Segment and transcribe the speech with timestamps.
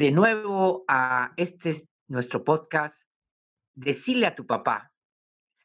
[0.00, 3.02] de nuevo a este nuestro podcast,
[3.74, 4.94] Decirle a tu papá.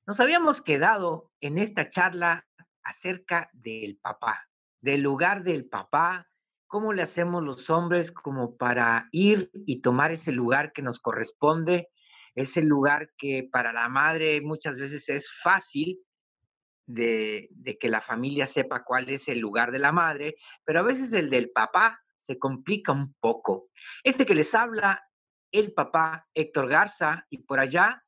[0.06, 2.46] Nos habíamos quedado en esta charla
[2.84, 4.46] acerca del papá,
[4.82, 6.28] del lugar del papá,
[6.68, 11.88] cómo le hacemos los hombres como para ir y tomar ese lugar que nos corresponde,
[12.36, 15.98] ese lugar que para la madre muchas veces es fácil
[16.86, 20.84] de, de, que la familia sepa cuál es el lugar de la madre, pero a
[20.84, 23.70] veces el del papá se complica un poco.
[24.04, 25.04] Este que les habla,
[25.52, 28.04] el papá Héctor Garza, y por allá.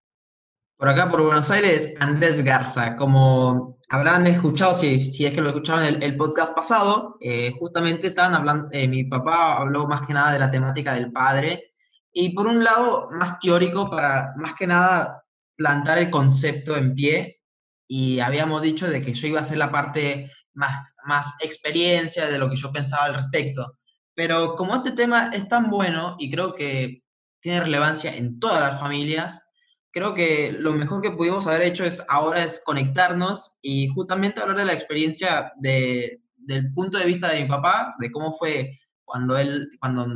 [0.78, 2.96] Por acá, por Buenos Aires, Andrés Garza.
[2.96, 8.08] Como habrán escuchado, si, si es que lo escucharon el, el podcast pasado, eh, justamente
[8.08, 11.72] estaban hablando, eh, mi papá habló más que nada de la temática del padre,
[12.12, 15.24] y por un lado, más teórico, para más que nada
[15.56, 17.42] plantar el concepto en pie,
[17.88, 22.38] y habíamos dicho de que yo iba a hacer la parte más, más experiencia de
[22.38, 23.78] lo que yo pensaba al respecto.
[24.18, 27.04] Pero como este tema es tan bueno y creo que
[27.40, 29.48] tiene relevancia en todas las familias,
[29.92, 34.58] creo que lo mejor que pudimos haber hecho es ahora es conectarnos y justamente hablar
[34.58, 39.38] de la experiencia de, del punto de vista de mi papá, de cómo fue cuando
[39.38, 40.08] él, cuando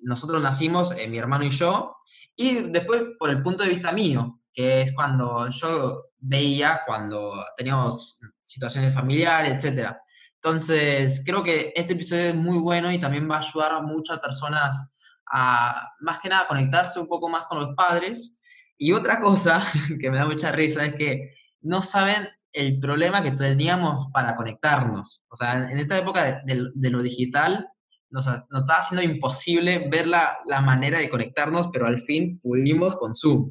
[0.00, 1.94] nosotros nacimos, eh, mi hermano y yo,
[2.34, 8.18] y después por el punto de vista mío, que es cuando yo veía cuando teníamos
[8.42, 10.02] situaciones familiares, etcétera.
[10.46, 14.20] Entonces, creo que este episodio es muy bueno y también va a ayudar a muchas
[14.20, 14.92] personas
[15.32, 18.36] a, más que nada, conectarse un poco más con los padres.
[18.78, 19.66] Y otra cosa
[20.00, 25.24] que me da mucha risa es que no saben el problema que teníamos para conectarnos.
[25.30, 27.68] O sea, en esta época de, de, de lo digital
[28.10, 32.94] nos, nos, estaba haciendo imposible ver la, la manera de conectarnos, pero al fin pudimos
[32.94, 33.50] con Zoom.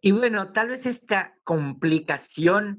[0.00, 2.78] Y bueno, tal vez esta complicación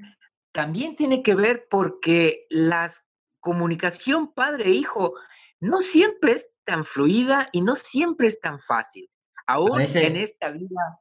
[0.52, 2.92] también tiene que ver porque la
[3.40, 5.14] comunicación padre-hijo
[5.60, 9.10] no siempre es tan fluida y no siempre es tan fácil.
[9.46, 11.00] Aún veces, en esta vida.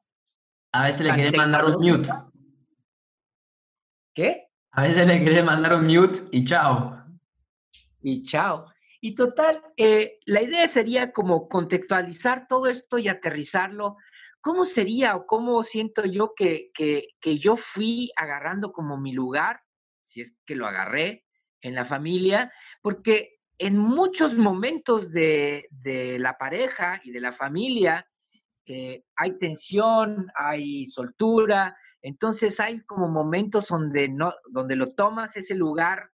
[0.71, 2.09] A veces le quiere mandar un mute.
[4.13, 4.47] ¿Qué?
[4.71, 6.97] A veces le quiere mandar un mute y chao.
[8.01, 8.71] Y chao.
[8.99, 13.97] Y total, eh, la idea sería como contextualizar todo esto y aterrizarlo
[14.41, 19.61] ¿cómo sería o cómo siento yo que, que, yo fui agarrando como mi lugar,
[20.07, 21.25] si es que lo agarré
[21.61, 22.51] en la familia?
[22.81, 28.07] Porque en muchos momentos de, de la pareja y de la familia
[28.65, 35.55] eh, hay tensión, hay soltura, entonces hay como momentos donde, no, donde lo tomas ese
[35.55, 36.09] lugar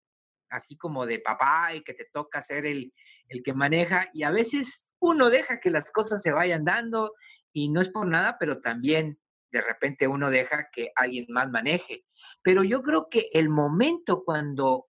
[0.50, 2.92] así como de papá y que te toca ser el,
[3.28, 7.12] el que maneja y a veces uno deja que las cosas se vayan dando
[7.54, 9.19] y no es por nada, pero también
[9.50, 12.04] de repente uno deja que alguien más maneje.
[12.42, 14.88] Pero yo creo que el momento cuando,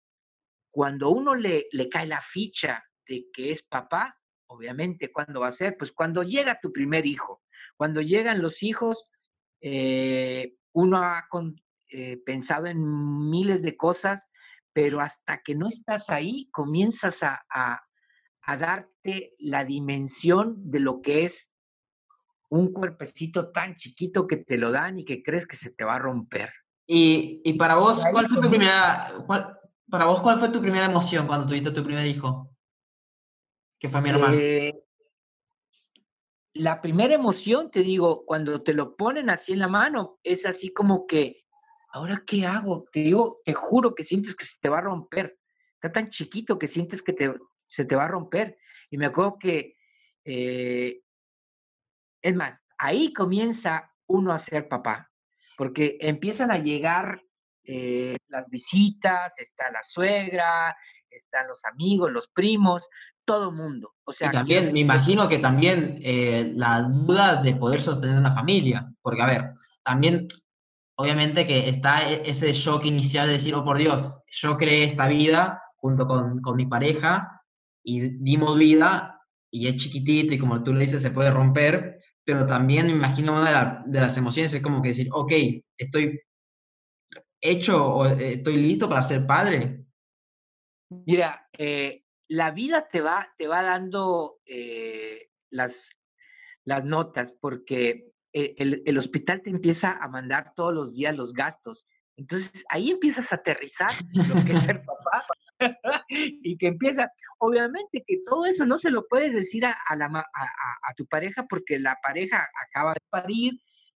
[0.70, 4.14] cuando uno le, le cae la ficha de que es papá,
[4.46, 5.76] obviamente, ¿cuándo va a ser?
[5.78, 7.42] Pues cuando llega tu primer hijo.
[7.76, 9.08] Cuando llegan los hijos,
[9.62, 11.26] eh, uno ha
[11.88, 14.26] eh, pensado en miles de cosas,
[14.74, 21.24] pero hasta que no estás ahí, comienzas a, a darte la dimensión de lo que
[21.24, 21.49] es
[22.50, 25.94] un cuerpecito tan chiquito que te lo dan y que crees que se te va
[25.94, 26.52] a romper.
[26.86, 29.56] Y, y para vos, ¿cuál fue tu primera, cuál,
[29.88, 32.50] para vos, cuál fue tu primera emoción cuando tuviste tu primer hijo?
[33.78, 34.36] Que fue mi hermano.
[34.36, 34.74] Eh,
[36.52, 40.72] la primera emoción, te digo, cuando te lo ponen así en la mano, es así
[40.72, 41.44] como que,
[41.92, 42.84] ¿ahora qué hago?
[42.92, 45.38] Te digo, te juro que sientes que se te va a romper.
[45.74, 47.32] Está tan chiquito que sientes que te,
[47.66, 48.58] se te va a romper.
[48.90, 49.76] Y me acuerdo que
[50.24, 51.00] eh,
[52.22, 55.10] es más, ahí comienza uno a ser papá,
[55.56, 57.22] porque empiezan a llegar
[57.64, 60.76] eh, las visitas, está la suegra,
[61.10, 62.82] están los amigos, los primos,
[63.24, 63.94] todo mundo.
[64.04, 68.34] O sea, y también, me imagino que también eh, la duda de poder sostener una
[68.34, 69.52] familia, porque a ver,
[69.84, 70.28] también
[70.96, 75.06] obviamente que está e, ese shock inicial de decir, oh por Dios, yo creé esta
[75.06, 77.42] vida junto con, con mi pareja
[77.82, 79.20] y dimos vida
[79.50, 83.32] y es chiquitito y como tú le dices se puede romper, pero también me imagino
[83.32, 85.32] una de, la, de, las emociones es como que decir, ok,
[85.76, 86.20] estoy
[87.40, 89.84] hecho o eh, estoy listo para ser padre.
[90.90, 95.90] Mira, eh, la vida te va, te va dando eh, las,
[96.64, 101.86] las notas porque el, el, hospital te empieza a mandar todos los días los gastos.
[102.16, 105.24] Entonces ahí empiezas a aterrizar lo que es ser papá
[106.08, 111.06] y que empieza, obviamente que todo eso no se lo puedes decir a, a, tu
[111.06, 113.52] pareja porque la pareja acaba de parir,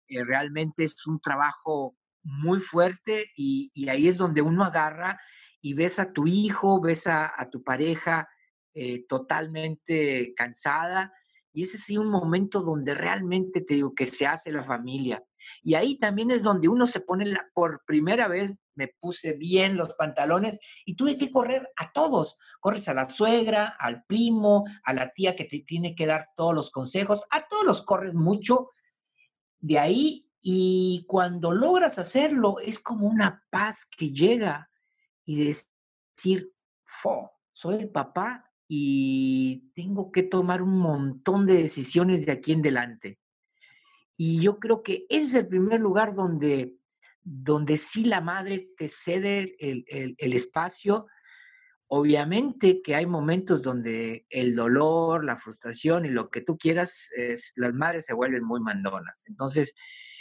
[0.08, 5.18] eh, realmente es un trabajo muy fuerte y, y, ahí es donde uno agarra
[5.62, 8.28] y ves a tu hijo, ves a, tu pareja
[8.74, 11.12] eh, totalmente cansada.
[11.52, 15.22] Y ese sí un momento donde realmente te digo que se hace la familia.
[15.62, 19.76] Y ahí también es donde uno se pone la, por primera vez, me puse bien
[19.76, 22.38] los pantalones y tuve que correr a todos.
[22.60, 26.54] Corres a la suegra, al primo, a la tía que te tiene que dar todos
[26.54, 28.70] los consejos, a todos los corres mucho.
[29.58, 34.70] De ahí y cuando logras hacerlo es como una paz que llega
[35.26, 36.52] y decir,
[36.84, 42.60] Fo, soy el papá y tengo que tomar un montón de decisiones de aquí en
[42.60, 43.19] adelante.
[44.22, 46.76] Y yo creo que ese es el primer lugar donde,
[47.22, 51.06] donde sí la madre te cede el, espacio.
[51.87, 57.55] Obviamente que hay momentos donde el dolor, la frustración y lo que tú quieras, es,
[57.56, 59.17] las madres se vuelven muy mandonas.
[59.25, 59.75] Entonces,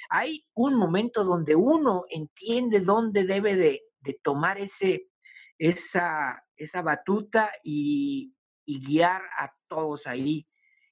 [0.10, 3.81] hay un momento donde uno entiende dónde debe de,
[4.24, 5.10] tomar ese,
[5.57, 10.48] esa, esa batuta y, y, guiar a todos ahí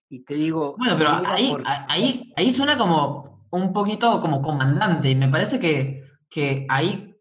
[0.10, 0.76] y te digo...
[0.78, 6.04] Bueno, pero ahí, ahí, ahí suena como un poquito como comandante y me parece que,
[6.30, 7.16] que ahí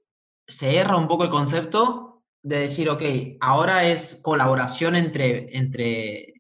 [0.47, 3.03] se erra un poco el concepto de decir, ok,
[3.41, 6.35] ahora es colaboración entre, entre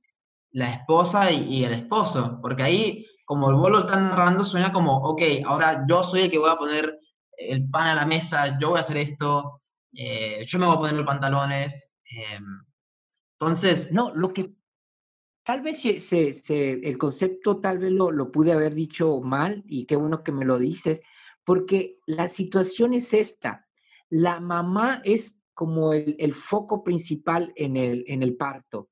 [0.52, 5.22] la esposa y, el esposo, porque ahí, como el bolo está narrando, suena como, ok,
[5.44, 7.00] ahora yo soy el que voy a poner
[7.36, 9.62] el pan a la mesa, yo voy a hacer esto,
[9.92, 11.92] eh, yo me voy a poner los pantalones.
[12.04, 12.62] Em,
[13.32, 13.92] entonces...
[13.92, 14.55] No, lo que,
[15.46, 20.32] Tal vez el concepto tal vez lo, pude haber dicho mal y qué bueno que
[20.32, 21.04] me lo dices,
[21.44, 23.68] porque la situación es esta.
[24.08, 28.90] La mamá es como el, foco principal en el, parto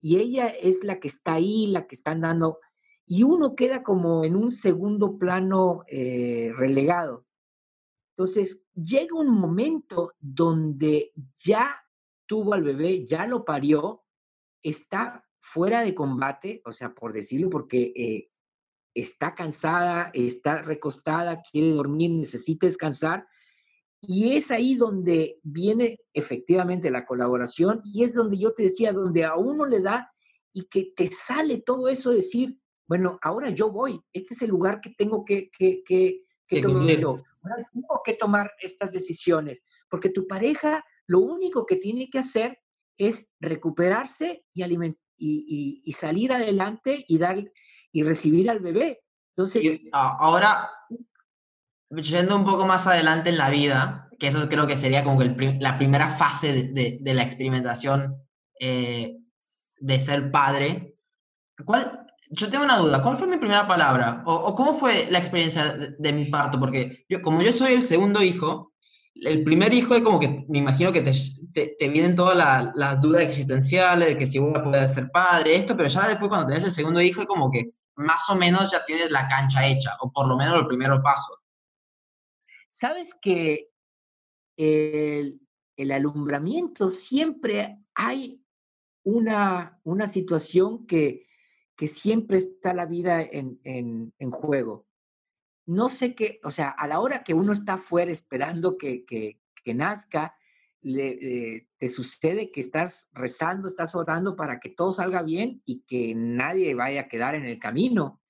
[0.00, 2.60] y ella es la que está ahí, la que están dando,
[3.04, 7.26] y uno queda como en un segundo plano eh, relegado.
[8.16, 11.84] Entonces, llega un momento donde ya
[12.24, 14.02] tuvo al bebé, ya lo parió,
[14.62, 18.30] está fuera de combate, o sea, por decirlo, porque eh,
[18.94, 23.26] está cansada, está recostada, quiere dormir, necesita descansar.
[24.00, 29.24] Y es ahí donde viene efectivamente la colaboración y es donde yo te decía, donde
[29.24, 30.12] a uno le da
[30.52, 32.56] y que te sale todo eso, decir,
[32.86, 36.96] bueno, ahora yo voy, este es el lugar que tengo que, que, que, que tomar
[36.96, 37.22] yo.
[37.42, 42.58] Ahora tengo que tomar estas decisiones, porque tu pareja lo único que tiene que hacer
[42.96, 47.38] es recuperarse y, alimentar y, salir adelante y dar
[47.92, 49.00] y recibir al bebé.
[49.36, 50.70] Entonces, ahora,
[51.90, 55.76] yendo un poco más adelante en la vida, que eso creo que sería como la
[55.76, 58.16] primera fase de, la experimentación
[58.58, 59.16] eh,
[59.78, 60.96] de ser padre,
[61.64, 64.22] ¿cuál, yo tengo una duda, ¿cuál fue mi primera palabra?
[64.26, 66.60] ¿O, cómo fue la experiencia de, de, mi parto?
[66.60, 68.69] Porque yo, como yo soy el segundo hijo,
[69.14, 73.22] el primer hijo es como que me imagino que te, te, vienen todas las dudas
[73.22, 76.72] existenciales de que si uno puede ser padre, esto, pero ya después cuando tenés el
[76.72, 80.26] segundo hijo es como que más o menos ya tienes la cancha hecha, o por
[80.26, 81.36] lo menos los primeros pasos.
[82.70, 83.68] Sabes que
[84.56, 85.40] el,
[85.92, 88.42] alumbramiento siempre hay
[89.02, 91.26] una, una situación que,
[91.76, 94.86] que, siempre está la vida en, en, en juego
[95.66, 100.34] no sé qué, o sea, a la hora que uno está afuera esperando que, nazca,
[100.82, 106.14] le, te sucede que estás rezando, estás orando para que todo salga bien y que
[106.16, 108.20] nadie vaya a quedar en el camino.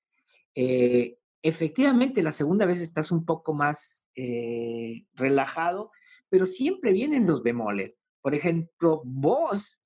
[0.54, 5.92] Eh, efectivamente, la segunda vez estás un poco más eh, relajado,
[6.28, 7.98] pero siempre vienen los bemoles.
[8.20, 9.80] Por ejemplo, vos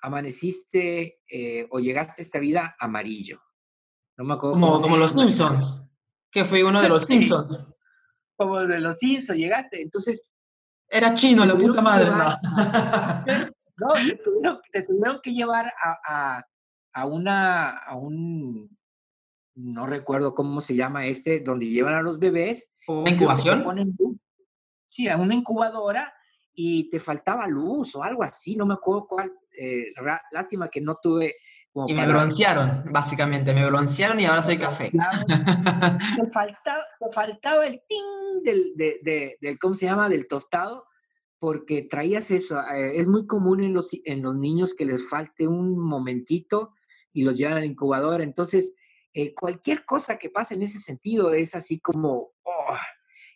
[0.00, 3.40] amaneciste eh, o llegaste a esta vida amarillo.
[4.16, 4.54] No me acuerdo.
[4.54, 5.86] Como, como los Simpsons
[6.36, 7.58] que fue uno de los Simpsons.
[8.36, 9.80] Como de los Simpsons, llegaste.
[9.80, 10.22] Entonces.
[10.88, 13.88] Era chino, la puta madre, no.
[14.72, 16.44] te tuvieron, que llevar a,
[16.92, 18.78] a, una, a un,
[19.54, 22.68] no recuerdo cómo se llama este, donde llevan a los bebés.
[22.86, 23.64] ¿Una incubación?
[24.86, 26.12] sí, a una incubadora
[26.54, 29.32] y te faltaba luz o algo así, no me acuerdo cuál.
[29.58, 29.86] Eh,
[30.30, 31.34] lástima que no tuve
[31.86, 34.90] y me broncearon, básicamente, me broncearon y ahora soy café.
[34.92, 38.72] Me faltaba, faltaba el ting del,
[39.40, 40.86] del, ¿cómo se llama?, del tostado,
[41.38, 42.58] porque traías eso.
[42.74, 46.72] Eh, es muy común en los, en los niños que les falte un momentito
[47.12, 48.22] y los llevan al incubador.
[48.22, 48.74] Entonces,
[49.12, 52.76] eh, cualquier cosa que pase en ese sentido es así como, oh,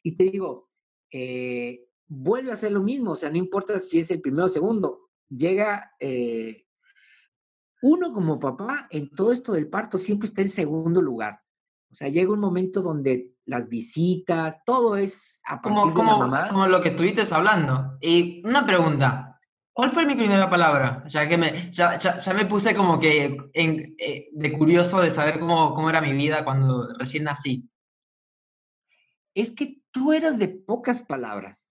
[0.02, 0.70] y te digo,
[1.10, 4.48] eh, vuelve a ser lo mismo, o sea, no importa si es el primero o
[4.48, 5.92] segundo, llega
[7.82, 11.40] uno como papá en todo esto del parto siempre está en segundo lugar.
[11.90, 16.80] O sea, llega un momento donde las visitas, todo es a como, como, Como lo
[16.82, 17.98] que estuviste hablando.
[18.00, 19.30] Y una pregunta,
[19.72, 21.04] ¿Cuál fue mi primera palabra?
[21.08, 25.38] Ya que me, ya, ya, me puse como que en, eh, de curioso de saber
[25.38, 27.66] cómo, cómo era mi vida cuando recién nací.
[29.34, 31.69] Es que tú eras de pocas palabras.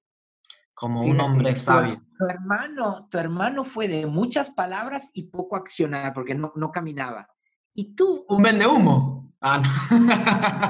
[0.79, 2.01] Como un hombre sabio.
[2.17, 7.27] Tu, hermano, tu hermano fue de muchas palabras y poco accionar porque no, no caminaba.
[7.73, 8.25] Y tú.
[8.29, 9.35] Un vende humo.
[9.41, 9.61] Ah,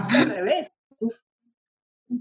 [0.09, 0.71] Al revés.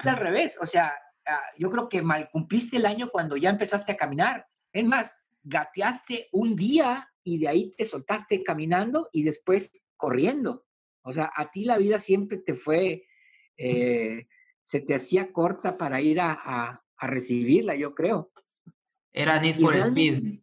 [0.01, 0.59] Al revés.
[0.61, 0.93] O sea,
[1.27, 4.47] ah, yo creo que mal cumpliste el año cuando ya empezaste a caminar.
[4.71, 10.67] Es más, gateaste un día y de ahí te soltaste caminando y después corriendo.
[11.01, 13.07] O sea, a ti la vida siempre te fue,
[13.57, 14.29] eh,
[14.65, 18.33] se te hacía corta para ir a, recibirla, yo creo.
[19.13, 20.41] Era Need for Speed.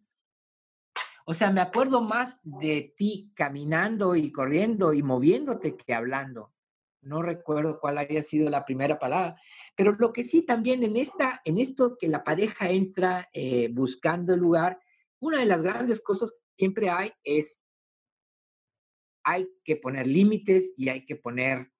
[1.26, 6.54] O sea, me acuerdo más de ti caminando y corriendo y moviéndote que hablando.
[7.02, 9.40] No recuerdo cuál haya sido la primera palabra,
[9.76, 14.34] pero lo que sí también en, esta, en esto que la pareja entra eh, buscando
[14.34, 14.80] el lugar,
[15.20, 17.64] una de las grandes cosas que siempre hay es,
[19.24, 21.72] hay que poner límites y hay que poner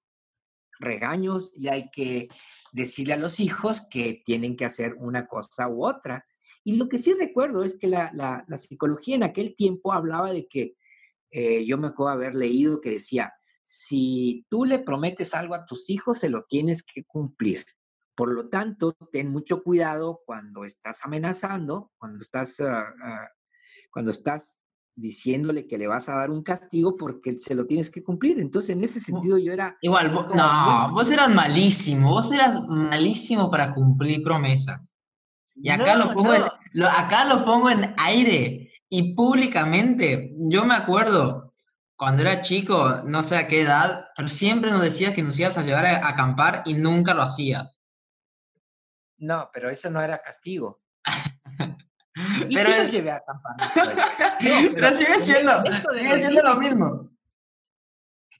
[0.78, 2.28] regaños y hay que
[2.76, 6.26] decirle a los hijos que tienen que hacer una cosa u otra.
[6.62, 10.76] Y lo que sí recuerdo es que la, psicología en aquel tiempo hablaba de que,
[11.30, 13.32] eh, yo me acuerdo haber leído que decía,
[13.64, 17.64] si tú le prometes algo a tus hijos, se lo tienes que cumplir.
[18.14, 23.28] Por lo tanto, ten mucho cuidado cuando estás amenazando, cuando estás, ah, ah,
[23.90, 24.58] cuando estás
[24.96, 28.40] diciéndole que le vas a dar un castigo porque se lo tienes que cumplir.
[28.40, 29.76] Entonces, en ese sentido yo era...
[29.82, 34.82] Igual, no, vos eras malísimo, vos eras malísimo para cumplir promesa.
[35.54, 36.42] Y acá, lo pongo en,
[36.84, 40.34] acá lo pongo en aire y públicamente.
[40.38, 41.54] Yo me acuerdo,
[41.96, 45.58] cuando era chico, no sé a qué edad, pero siempre nos decías que nos ibas
[45.58, 47.78] a llevar a acampar y nunca lo hacías.
[49.18, 50.80] No, pero eso no era castigo.
[52.52, 52.92] pero es...
[52.92, 53.22] llevé a
[54.74, 55.52] pero, sigue siendo,
[55.92, 57.10] sigue siendo lo mismo.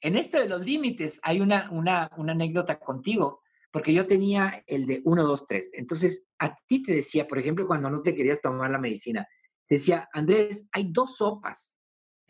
[0.01, 4.87] En esto de los límites hay una, una, una anécdota contigo, porque yo tenía el
[4.87, 5.71] de 1, 2, 3.
[5.75, 9.27] Entonces, a ti te decía, por ejemplo, cuando no te querías tomar la medicina,
[9.67, 11.75] te decía, Andrés, hay dos sopas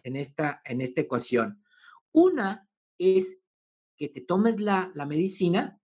[0.03, 1.63] en esta, en esta ecuación.
[2.13, 3.39] Una es
[3.97, 5.79] que te tomes la, la medicina,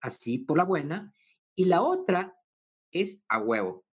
[0.00, 1.12] así por la buena,
[1.56, 2.36] y la otra
[2.92, 3.87] es a huevo.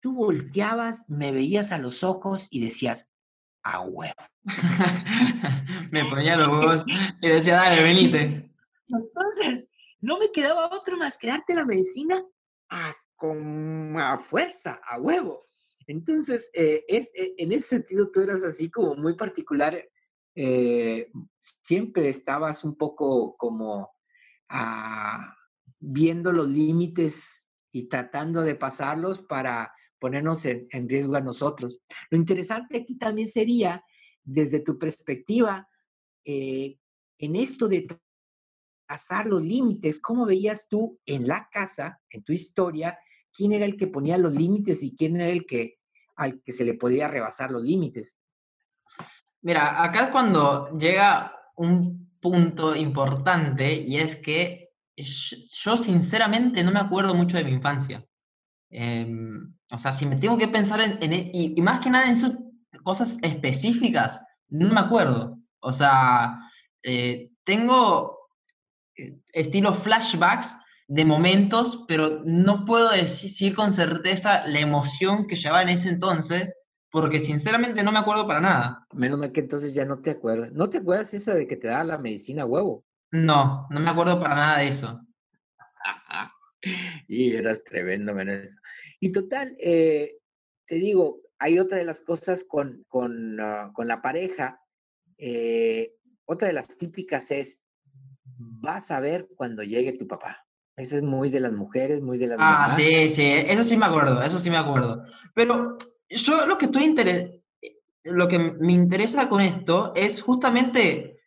[0.00, 3.08] Tú volteabas, me veías a los ojos y decías,
[3.62, 4.14] a huevo.
[5.90, 6.84] me ponía los huevos
[7.20, 8.50] y decía, dale, venite.
[8.88, 9.68] Entonces,
[10.00, 12.24] no me quedaba otro más que darte la medicina
[12.70, 15.48] a, con, a fuerza, a huevo.
[15.86, 19.82] Entonces, eh, eh, en ese sentido tú eras así como muy particular.
[20.34, 23.90] Eh, siempre estabas un poco como
[24.48, 25.34] a,
[25.78, 31.80] viendo los límites y tratando de pasarlos para ponernos en, riesgo a nosotros.
[32.10, 33.84] Lo interesante aquí también sería,
[34.22, 35.68] desde tu perspectiva,
[36.24, 36.78] eh,
[37.18, 37.86] en esto de
[38.86, 42.98] pasar los límites, ¿cómo veías tú en la casa, en tu historia,
[43.32, 45.78] quién era el que ponía los límites y quién era el que
[46.16, 48.18] al que se le podía rebasar los límites?
[49.42, 56.80] Mira, acá es cuando llega un punto importante y es que yo sinceramente no me
[56.80, 58.04] acuerdo mucho de mi infancia.
[58.70, 62.16] Em, o sea, si me tengo que pensar en, e, y, más que nada en
[62.16, 62.32] sus
[62.82, 65.38] cosas específicas, no me acuerdo.
[65.60, 66.38] O sea,
[66.82, 68.18] eh, tengo
[68.96, 70.56] eh, estilo flashbacks
[70.86, 76.54] de momentos, pero no puedo decir con certeza la emoción que llevaba en ese entonces,
[76.90, 78.86] porque sinceramente no me acuerdo para nada.
[78.94, 80.50] Menos mal que entonces ya no te acuerdas.
[80.52, 82.84] ¿No te acuerdas esa de que te da la medicina huevo?
[83.10, 85.00] No, no me acuerdo para nada de eso.
[87.08, 88.56] y eras tremendo, menos.
[89.00, 90.16] Y total, eh,
[90.66, 94.60] te digo, hay otra de las cosas con, con, ah, la pareja.
[95.16, 97.60] Eh, otra de las típicas es,
[98.24, 100.44] vas a ver cuando llegue tu papá.
[100.76, 103.86] Esa es muy de las mujeres, muy de las Ah, sí, sí, eso sí me
[103.86, 105.04] acuerdo, eso sí me acuerdo.
[105.34, 105.76] Pero
[106.08, 106.94] yo lo que estoy
[108.04, 111.20] lo que me interesa con esto es justamente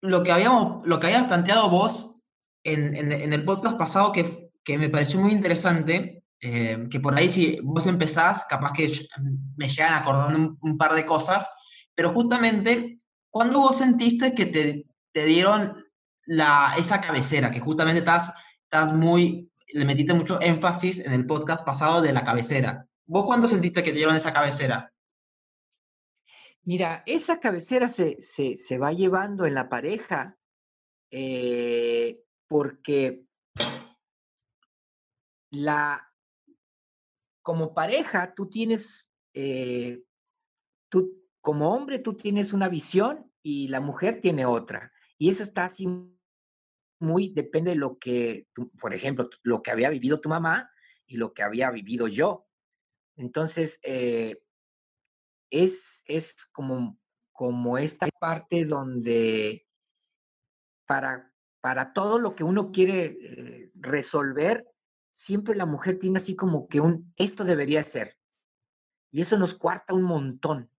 [0.00, 2.20] lo que habíamos, lo que habías planteado vos
[2.64, 7.32] en, en, el podcast pasado que, que, me pareció muy interesante, eh, que por ahí
[7.32, 9.08] si vos empezás, capaz que
[9.56, 11.48] me llegan a acordar un, par de cosas,
[11.94, 15.82] pero justamente, cuando vos sentiste que te, te dieron
[16.26, 18.30] la, esa cabecera, que justamente estás,
[18.62, 22.86] estás muy, le metiste mucho énfasis en el podcast pasado de la cabecera.
[23.06, 24.92] ¿Vos cuándo sentiste que te dieron esa cabecera?
[26.62, 30.36] Mira, esa cabecera se, se, va llevando en la pareja
[31.10, 33.24] eh, porque
[35.50, 36.06] la,
[37.44, 40.02] como pareja, tú tienes, eh,
[40.88, 44.90] tú como hombre, tú tienes una visión y la mujer tiene otra.
[45.18, 45.86] Y eso está así
[46.98, 48.48] muy, depende de lo que,
[48.80, 50.70] por ejemplo, lo que había vivido tu mamá
[51.06, 52.48] y lo que había vivido yo.
[53.14, 54.42] Entonces, eh,
[55.50, 56.98] es, es como,
[57.30, 59.68] como esta parte donde
[60.86, 64.66] para, para todo lo que uno quiere eh, resolver,
[65.14, 68.18] siempre la mujer tiene así como que un, esto debería ser.
[69.10, 70.70] Y eso nos cuarta un montón.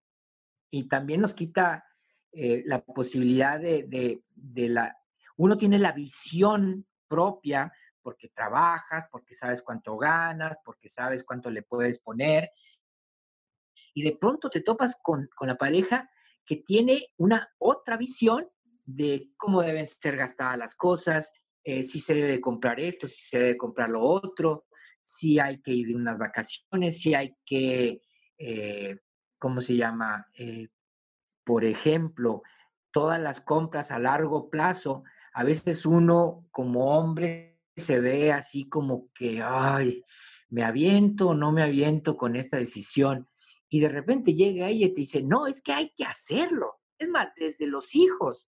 [0.70, 1.86] Y también nos quita
[2.34, 4.96] eh, la posibilidad de, de, de, la...
[5.38, 11.64] Uno tiene la visión propia porque trabajas, porque sabes cuánto ganas, porque sabes cuánto le
[11.64, 12.52] puedes poner.
[13.94, 16.10] Y de pronto te topas con, con la pareja
[16.46, 18.48] que tiene una otra visión
[18.84, 21.34] de cómo deben ser gastadas las cosas,
[21.66, 24.68] eh, si se debe comprar esto, si se debe comprar lo otro,
[25.02, 28.02] si hay que ir de unas vacaciones, si hay que,
[28.38, 29.00] eh,
[29.40, 30.28] ¿cómo se llama?
[30.38, 30.68] Eh,
[31.44, 32.44] por ejemplo,
[32.92, 35.04] todas las compras a largo plazo,
[35.34, 40.04] a veces uno como hombre se ve así como que, ay,
[40.50, 43.28] me aviento o no me aviento con esta decisión.
[43.70, 46.76] Y de repente llega ella y te dice, no, es que hay que hacerlo.
[47.00, 48.50] Es más, desde los hijos,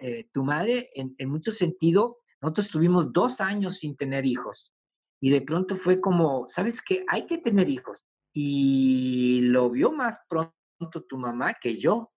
[0.00, 4.72] eh, tu madre, en, en mucho sentido, nosotros tuvimos dos años sin tener hijos.
[5.20, 7.04] Y de pronto fue como, ¿sabes qué?
[7.08, 8.06] Hay que tener hijos.
[8.32, 12.12] Y lo vio más pronto tu mamá que yo.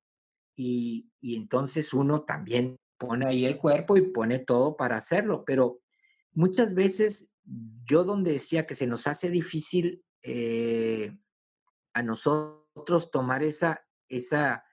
[0.55, 5.43] Y, y entonces uno también pone ahí el cuerpo y pone todo para hacerlo.
[5.45, 5.79] Pero
[6.33, 7.29] muchas veces
[7.85, 11.17] yo donde decía que se nos hace difícil eh,
[11.93, 14.63] a nosotros tomar esa, esa,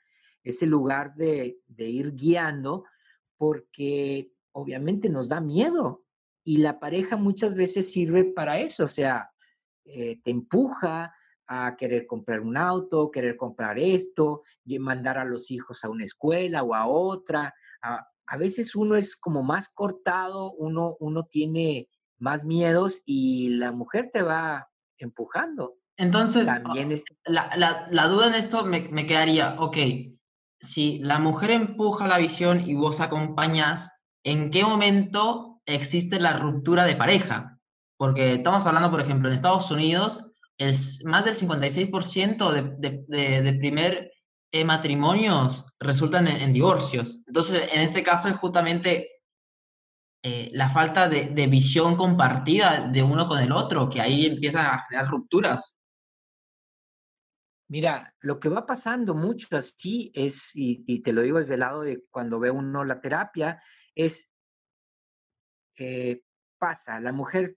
[0.44, 2.84] ese lugar de, de ir guiando,
[3.36, 6.04] porque obviamente nos da miedo
[6.44, 9.30] y la pareja muchas veces sirve para eso, o sea,
[9.86, 11.14] eh, te empuja
[11.46, 16.04] a querer comprar un auto, querer comprar esto, y mandar a los hijos a una
[16.04, 17.54] escuela o a otra.
[17.82, 23.72] A, a veces uno es como más cortado, uno, uno tiene más miedos y la
[23.72, 25.76] mujer te va empujando.
[25.96, 27.04] Entonces, También es...
[27.24, 29.76] la, la, la duda en esto me, me quedaría, ok,
[30.64, 33.90] si la mujer empuja la visión y vos acompañas,
[34.24, 37.58] ¿en qué momento existe la ruptura de pareja?
[37.96, 40.26] Porque estamos hablando, por ejemplo, en Estados Unidos,
[40.58, 44.12] es más del 56% de, primer
[44.52, 47.18] eh, matrimonios resultan en, divorcios.
[47.26, 49.08] Entonces, en este caso es justamente
[50.22, 54.84] eh, la falta de, visión compartida de uno con el otro, que ahí empiezan a
[54.88, 55.76] generar rupturas.
[57.74, 61.82] Mira, lo que va pasando mucho así es, y, te lo digo desde el lado
[61.82, 63.60] de cuando ve uno la terapia,
[63.96, 64.30] es,
[65.80, 66.22] eh,
[66.56, 67.56] pasa, la mujer,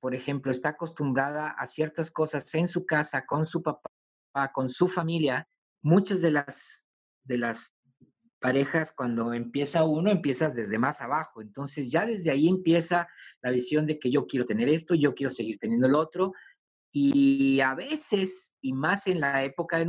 [0.00, 3.90] por ejemplo, está acostumbrada a ciertas cosas en su casa, con su papá,
[4.54, 5.46] con su familia.
[5.82, 6.86] Muchas de las,
[7.24, 7.70] de las
[8.38, 11.42] parejas, cuando empieza uno, empiezas desde más abajo.
[11.42, 13.06] Entonces ya desde ahí empieza
[13.42, 16.32] la visión de que yo quiero tener esto, yo quiero seguir teniendo el otro,
[17.14, 19.86] y a veces, y más en la época de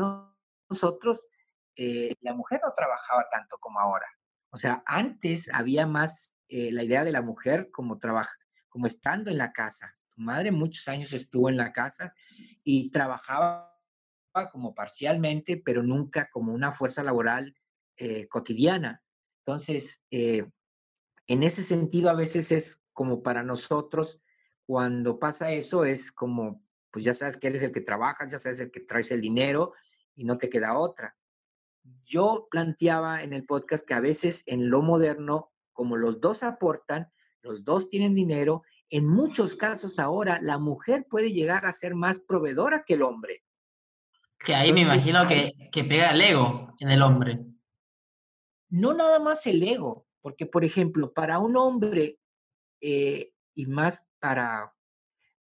[0.69, 1.27] nosotros,
[1.75, 4.05] eh, la mujer no trabajaba tanto como ahora.
[4.51, 8.35] O sea, antes había más eh, la idea de la mujer como trabaja,
[8.69, 9.95] como estando en la casa.
[10.15, 12.13] Tu madre muchos años estuvo en la casa
[12.63, 13.69] y trabajaba
[14.51, 17.55] como parcialmente, pero nunca como una fuerza laboral
[17.97, 19.03] eh, cotidiana.
[19.45, 20.49] Entonces, eh,
[21.27, 24.21] en ese sentido, a veces es como para nosotros,
[24.65, 28.59] cuando pasa eso, es como pues ya sabes que eres el que trabajas, ya sabes
[28.59, 29.73] el que traes el dinero
[30.15, 31.15] y no te queda otra.
[32.05, 37.11] Yo planteaba en el podcast que a veces en lo moderno, como los dos aportan,
[37.41, 42.19] los dos tienen dinero, en muchos casos ahora la mujer puede llegar a ser más
[42.19, 43.43] proveedora que el hombre.
[44.39, 47.39] Que ahí Entonces, me imagino que, que pega el ego en el hombre.
[48.69, 52.19] No nada más el ego, porque por ejemplo, para un hombre
[52.81, 54.73] eh, y más para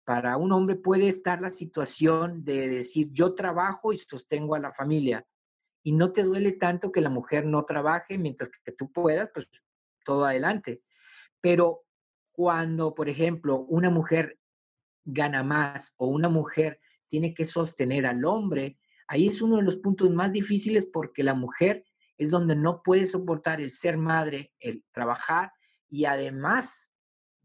[0.04, 4.74] para un hombre puede estar la situación de decir, yo trabajo y sostengo a la
[4.74, 5.26] familia,
[5.84, 9.48] y no te duele tanto que la mujer no trabaje mientras que tú puedas, pues
[10.06, 10.82] todo adelante.
[11.40, 11.84] Pero
[12.32, 14.40] cuando, por ejemplo, una mujer
[15.04, 19.78] gana más o una mujer tiene que sostener al hombre, ahí es uno de los
[19.78, 21.86] puntos más difíciles porque la mujer
[22.18, 25.52] es donde no puede soportar el ser madre, el trabajar
[25.90, 26.92] y además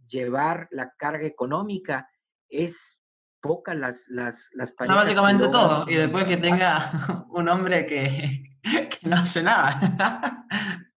[0.06, 2.08] llevar la carga económica
[2.48, 2.98] es
[3.40, 4.96] poca las, las, las parejas.
[4.96, 5.88] No, básicamente todo.
[5.88, 10.46] Y después que tenga un hombre que, que no hace nada.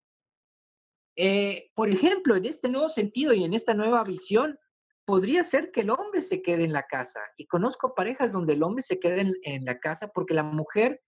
[1.15, 4.57] eh, por ejemplo, en este nuevo sentido y en esta nueva visión,
[5.09, 7.19] podría ser que el hombre se quede en la casa.
[7.35, 11.01] Y conozco parejas donde el hombre se queda en, la casa porque la mujer,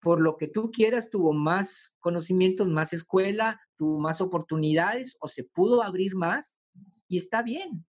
[0.00, 5.44] por lo que tú quieras, tuvo más conocimientos, más escuela, tuvo más oportunidades o se
[5.44, 6.58] pudo abrir más
[7.06, 7.86] y está bien.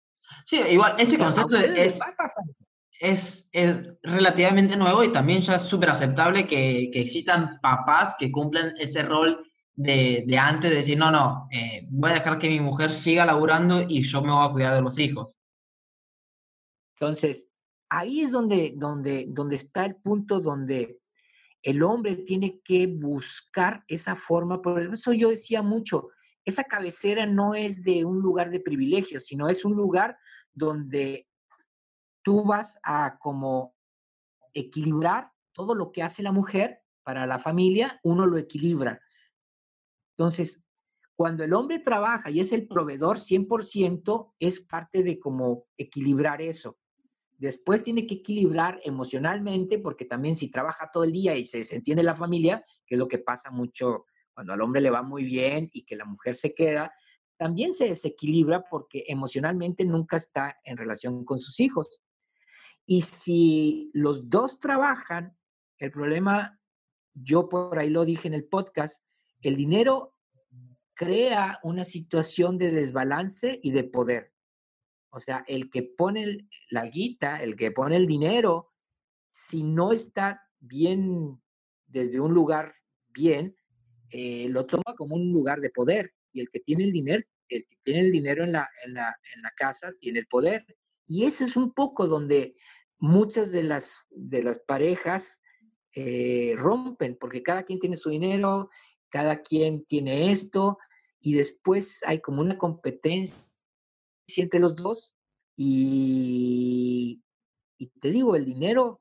[0.45, 1.57] Sí, igual, ese concepto
[3.01, 8.31] es, es, relativamente nuevo y también ya es súper aceptable que, que, existan papás que
[8.31, 9.45] cumplen ese rol
[9.75, 13.27] de, de antes de decir, no, no, eh, voy a dejar que mi mujer siga
[13.27, 15.37] laburando y yo me voy a cuidar de los hijos.
[16.99, 17.49] Entonces,
[17.89, 21.01] ahí es donde, donde, donde está el punto donde
[21.63, 24.63] el hombre tiene que buscar esa forma.
[24.63, 26.09] Por eso yo decía mucho,
[26.45, 30.19] esa cabecera no es de un lugar de privilegio, sino es un lugar
[30.55, 31.29] donde
[32.23, 33.75] tú vas a como
[34.53, 39.01] equilibrar todo lo que hace la mujer para la familia, uno lo equilibra.
[40.17, 40.65] Entonces,
[41.17, 46.79] cuando el hombre trabaja y es el proveedor 100%, es parte de como equilibrar eso.
[47.37, 52.03] Después tiene que equilibrar emocionalmente, porque también si trabaja todo el día y se desentiende
[52.03, 55.69] la familia, que es lo que pasa mucho cuando al hombre le va muy bien
[55.73, 56.93] y que la mujer se queda,
[57.37, 62.03] también se desequilibra porque emocionalmente nunca está en relación con sus hijos.
[62.87, 65.37] Y si los dos trabajan,
[65.79, 66.61] el problema,
[67.15, 69.03] yo por ahí lo dije en el podcast,
[69.43, 70.15] el dinero
[70.95, 74.33] crea una situación de desbalance y de poder.
[75.11, 78.73] O sea, el que pone la guita, el que pone el dinero,
[79.31, 81.41] si no está bien
[81.87, 82.75] desde un lugar
[83.09, 83.57] bien,
[84.11, 86.13] eh, lo toma como un lugar de poder.
[86.35, 89.17] Y el que tiene el dinero, el que tiene el dinero en la, en la,
[89.35, 90.67] en la casa, tiene el poder.
[91.07, 92.55] Y eso es un poco donde
[92.99, 95.41] muchas de las, de las parejas
[95.95, 98.69] eh, rompen, porque cada quien tiene su dinero,
[99.11, 100.77] cada quien tiene esto
[101.21, 103.55] y después hay como una competencia
[104.37, 105.17] entre los dos
[105.57, 107.23] y,
[108.01, 109.01] te digo, el dinero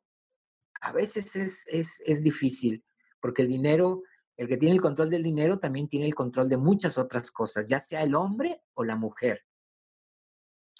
[0.81, 1.65] a veces es,
[2.05, 2.83] es, difícil,
[3.21, 4.03] porque el dinero,
[4.37, 7.67] el que tiene el control del dinero también tiene el control de muchas otras cosas,
[7.67, 9.41] ya sea el hombre o la mujer.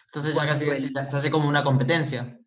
[0.08, 2.40] Entonces ya casi se hace como una competencia.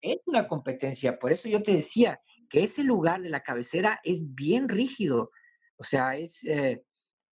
[0.00, 4.34] Es una competencia, por eso yo te decía, que ese lugar de la cabecera es
[4.34, 5.30] bien rígido.
[5.76, 6.84] O sea, es eh,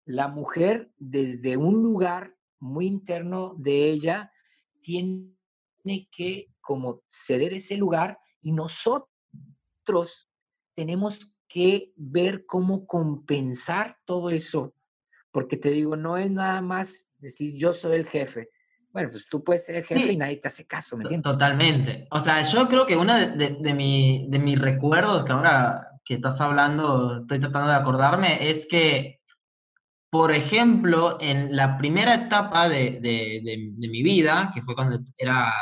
[0.04, 4.32] la mujer desde un lugar muy interno de ella
[4.82, 5.34] tiene
[6.10, 10.28] que como ceder ese lugar y nosotros
[10.74, 14.74] tenemos que ver cómo compensar todo eso.
[15.30, 18.50] Porque te digo, no es nada más decir yo soy el jefe.
[18.92, 21.30] Bueno, pues tú puedes ser el jefe y nadie te hace caso, ¿me entiendes?
[21.30, 22.08] Totalmente.
[22.10, 27.20] O sea, yo creo que uno de, de, mis recuerdos que ahora que estás hablando,
[27.20, 29.20] estoy tratando de acordarme, es que,
[30.10, 35.52] por ejemplo, en la primera etapa de, de, mi vida, que fue cuando era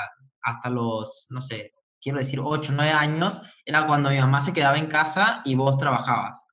[0.40, 1.72] hasta los, no sé,
[2.03, 5.55] quiero decir 8 o 9 años, era cuando mi mamá se quedaba en casa y
[5.55, 6.45] vos trabajabas.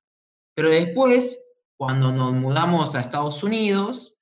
[0.54, 1.42] Pero después,
[1.76, 4.18] cuando nos mudamos a Estados Unidos,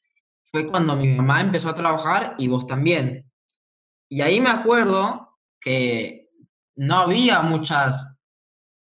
[0.51, 3.31] fue cuando mi mamá empezó a trabajar y vos también.
[4.09, 6.31] Y ahí me acuerdo que
[6.77, 8.17] no había muchas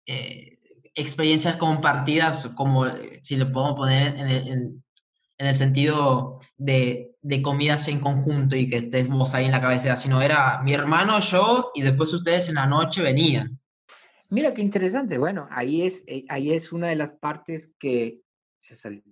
[0.08, 0.60] eh,
[0.95, 2.86] experiencias compartidas, como
[3.21, 4.84] si le podemos poner en
[5.38, 6.39] el, sentido
[7.25, 10.73] de, comidas en conjunto y que estés vos ahí en la cabecera, sino era mi
[10.73, 13.59] hermano, yo y después ustedes en la noche venían.
[14.29, 15.17] Mira qué interesante.
[15.17, 18.21] Bueno, ahí es, eh, ahí es una de las partes que
[18.59, 19.03] se salió.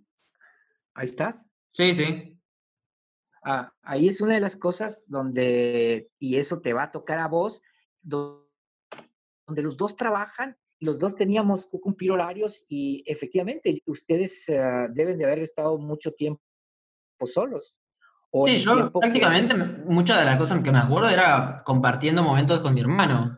[0.94, 1.48] ¿Ahí estás?
[1.70, 2.40] Sí, sí.
[3.44, 7.28] Ah, ahí es una de las cosas donde, y eso te va a tocar a
[7.28, 7.62] vos,
[8.02, 8.44] donde
[9.48, 15.18] los dos trabajan y los dos teníamos que cumplir horarios y efectivamente ustedes ah, deben
[15.18, 16.42] de haber estado mucho tiempo
[17.26, 17.78] solos.
[18.46, 22.82] Sí, yo prácticamente muchas de las cosas que me acuerdo era compartiendo momentos con mi
[22.82, 23.38] hermano.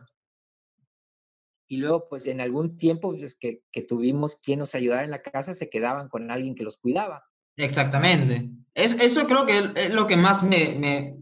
[1.68, 5.22] Y luego, pues en algún tiempo pues, que, que tuvimos quien nos ayudara en la
[5.22, 7.24] casa, se quedaban con alguien que los cuidaba.
[7.56, 8.50] Exactamente.
[8.74, 11.18] Es, eso creo que es lo que más me, me,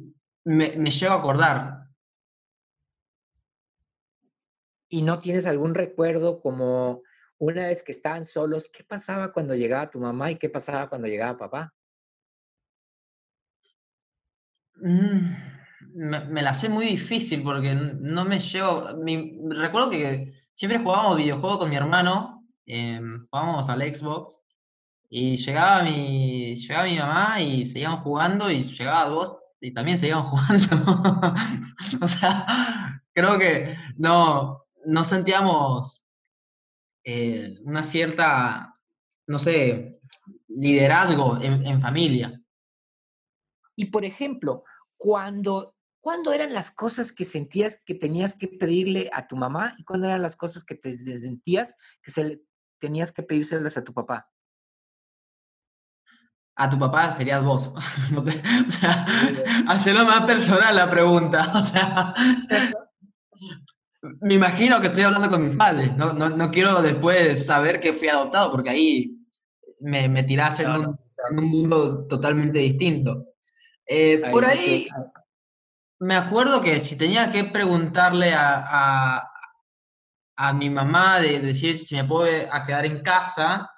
[0.76, 1.84] me, lleva a acordar.
[4.88, 7.02] ¿Y no tienes algún recuerdo como
[7.38, 11.08] una vez que estaban solos, qué pasaba cuando llegaba tu mamá y qué pasaba cuando
[11.08, 11.74] llegaba papá?
[14.76, 15.34] Mm,
[15.94, 18.88] me, la sé muy difícil porque no me llevo.
[19.50, 24.40] recuerdo que siempre jugábamos videojuegos con mi hermano, eh, jugábamos al Xbox
[25.08, 30.26] y llegaba mi, llegaba mi mamá y seguíamos jugando y llegaba vos y también seguíamos
[30.30, 31.04] jugando.
[32.00, 36.02] o sea, creo que no, no sentíamos
[37.04, 38.74] eh, una cierta,
[39.26, 40.00] no sé,
[40.48, 42.40] liderazgo en, familia.
[43.76, 44.64] Y por ejemplo,
[44.96, 49.84] cuando, ¿cuándo eran las cosas que sentías que tenías que pedirle a tu mamá y
[49.84, 52.42] cuándo eran las cosas que te sentías que se le,
[52.78, 54.30] tenías que pedírselas a tu papá?
[56.56, 57.66] A tu papá serías vos.
[58.16, 59.06] o sea,
[59.66, 61.52] hacerlo más personal la pregunta.
[61.54, 62.14] O sea,
[64.20, 65.96] me imagino que estoy hablando con mis padres.
[65.96, 69.18] No, no, no quiero después saber que fui adoptado, porque ahí
[69.80, 70.98] me, me tirás en, un,
[71.30, 73.33] en, un, mundo totalmente distinto.
[73.86, 74.88] Eh, por ahí,
[75.98, 79.30] me acuerdo que si tenía que preguntarle a, a,
[80.36, 82.26] a mi mamá de, decir si me puedo
[82.66, 83.70] quedar en casa,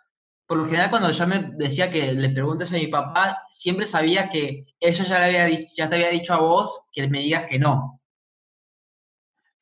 [0.46, 4.30] por lo general cuando yo me decía que le preguntes a mi papá, siempre sabía
[4.30, 7.58] que ella ya, le había ya te había dicho a vos que me digas que
[7.58, 8.00] no.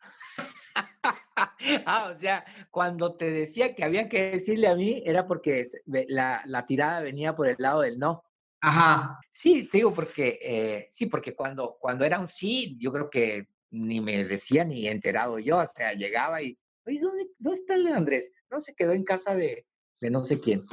[1.86, 6.42] ah, o sea, cuando te decía que había que decirle a mí, era porque la,
[6.44, 8.24] la tirada venía por el lado del no.
[8.66, 9.20] Ajá.
[9.30, 13.48] Sí, te digo porque, eh, sí, porque cuando, cuando era un sí, yo creo que
[13.70, 17.88] ni me decía ni enterado yo, o sea, llegaba y, oye, ¿dónde, dónde está el
[17.88, 18.32] Andrés?
[18.50, 19.66] No, se quedó en casa de,
[20.00, 20.64] de no sé quién.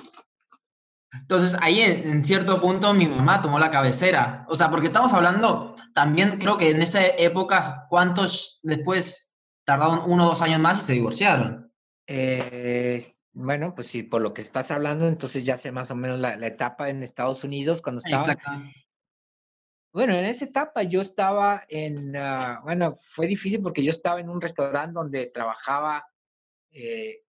[1.12, 4.46] Entonces, ahí en, en, cierto punto mi mamá tomó la cabecera.
[4.48, 9.32] O sea, porque estamos hablando, también creo que en esa época, ¿cuántos después
[9.66, 11.72] tardaron uno o dos años más y se divorciaron.
[12.08, 16.20] Eh, bueno, pues sí, por lo que estás hablando, entonces ya sé más o menos
[16.20, 18.38] la, la etapa en Estados Unidos cuando estaba.
[19.94, 24.30] Bueno, en esa etapa yo estaba en, uh, bueno, fue difícil porque yo estaba en
[24.30, 26.06] un restaurante donde trabajaba,
[26.72, 27.24] eh,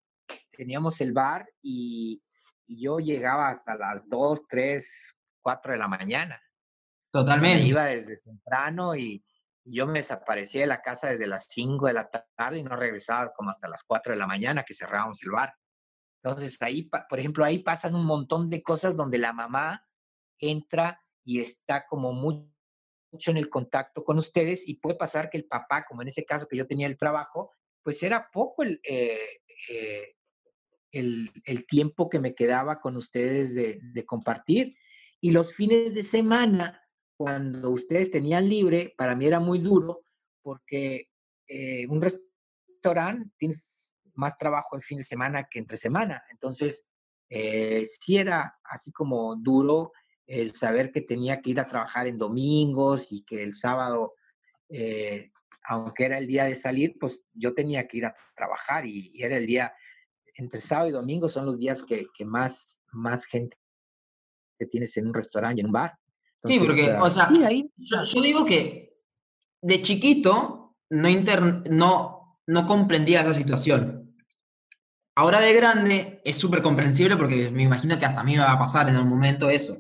[0.53, 2.23] teníamos el bar y,
[2.69, 6.41] y, yo llegaba hasta las 2, 3, 4 de la mañana.
[7.11, 7.63] Totalmente.
[7.63, 9.25] Me iba desde temprano y,
[9.65, 13.33] yo me desaparecía de la casa desde las 5 de la tarde y no regresaba
[13.33, 15.55] como hasta las 4 de la mañana que cerrábamos el bar.
[16.23, 19.87] Entonces ahí, por ejemplo, ahí pasan un montón de cosas donde la mamá
[20.39, 25.47] entra y está como mucho en el contacto con ustedes y puede pasar que el
[25.47, 29.41] papá, como en ese caso que yo tenía el trabajo, pues era poco el, eh,
[29.69, 30.15] eh,
[30.93, 34.77] el, tiempo que me quedaba con ustedes de, de compartir.
[35.21, 36.83] Y los fines de semana,
[37.17, 40.05] cuando ustedes tenían libre, para mí era muy duro
[40.43, 41.09] porque
[41.47, 43.82] eh, un restaurante tienes
[44.15, 46.23] más trabajo el fin de semana que entre semana.
[46.31, 46.87] Entonces,
[47.29, 49.93] eh, sí era así como duro
[50.27, 54.15] el saber que tenía que ir a trabajar en domingos y que el sábado,
[54.69, 55.31] eh,
[55.65, 59.23] aunque era el día de salir, pues yo tenía que ir a trabajar y, y
[59.23, 59.73] era el día,
[60.35, 63.59] entre sábado y domingo son los días que, que más, más gente
[64.59, 65.99] que tienes en un restaurante en un bar.
[66.43, 67.71] Entonces, sí, porque, uh, o sea, sí, ahí...
[67.77, 68.97] yo, yo, digo que
[69.61, 74.02] de chiquito no, inter, no, no comprendía esa situación.
[75.15, 78.53] Ahora de grande es súper comprensible porque me imagino que hasta a mí me va
[78.53, 79.77] a pasar en un momento eso.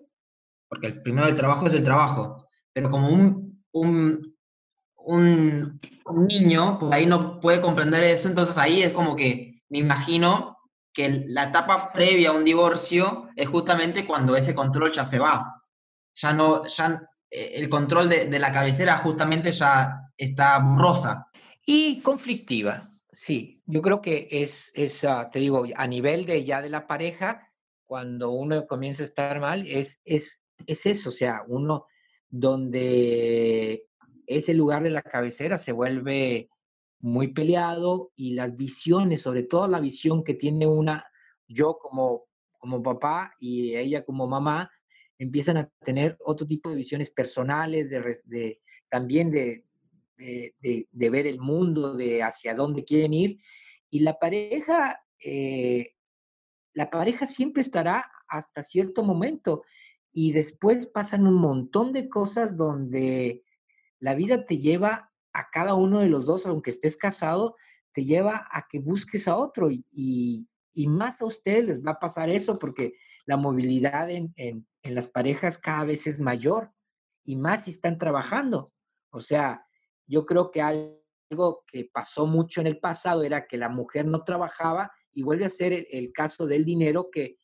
[0.68, 2.48] Porque el primero el trabajo es el trabajo.
[2.72, 4.36] Pero como un, un,
[4.96, 9.78] un, un niño por ahí no puede comprender eso, entonces ahí es como que me
[9.78, 10.58] imagino
[10.94, 15.62] que la etapa previa a un divorcio es justamente cuando ese control ya se va
[16.14, 21.26] ya no, ya eh, el control de, de, la cabecera justamente ya está borrosa.
[21.64, 23.62] Y conflictiva, sí.
[23.66, 27.48] Yo creo que es, es uh, te digo, a nivel de ya de la pareja,
[27.84, 31.86] cuando uno comienza a estar mal, es, es, es eso, o sea, uno
[32.28, 33.86] donde
[34.26, 36.48] ese lugar de la cabecera se vuelve
[37.00, 41.04] muy peleado y las visiones, sobre todo la visión que tiene una,
[41.46, 42.24] yo como,
[42.58, 44.70] como papá y ella como mamá,
[45.18, 49.66] empiezan a tener otro tipo de visiones personales, de, de también de,
[50.60, 53.38] de, de, ver el mundo, de hacia dónde quieren ir.
[53.90, 55.94] Y la pareja, eh,
[56.72, 59.64] la pareja siempre estará hasta cierto momento.
[60.12, 63.42] Y después pasan un montón de cosas donde
[63.98, 67.56] la vida te lleva a cada uno de los dos, aunque estés casado,
[67.94, 69.70] te lleva a que busques a otro.
[69.70, 72.94] Y, y, y más a ustedes les va a pasar eso porque
[73.26, 76.72] la movilidad en, en, en las parejas cada vez es mayor
[77.24, 78.72] y más si están trabajando.
[79.10, 79.66] O sea,
[80.06, 84.24] yo creo que algo que pasó mucho en el pasado era que la mujer no
[84.24, 87.38] trabajaba y vuelve a ser el, caso del dinero que,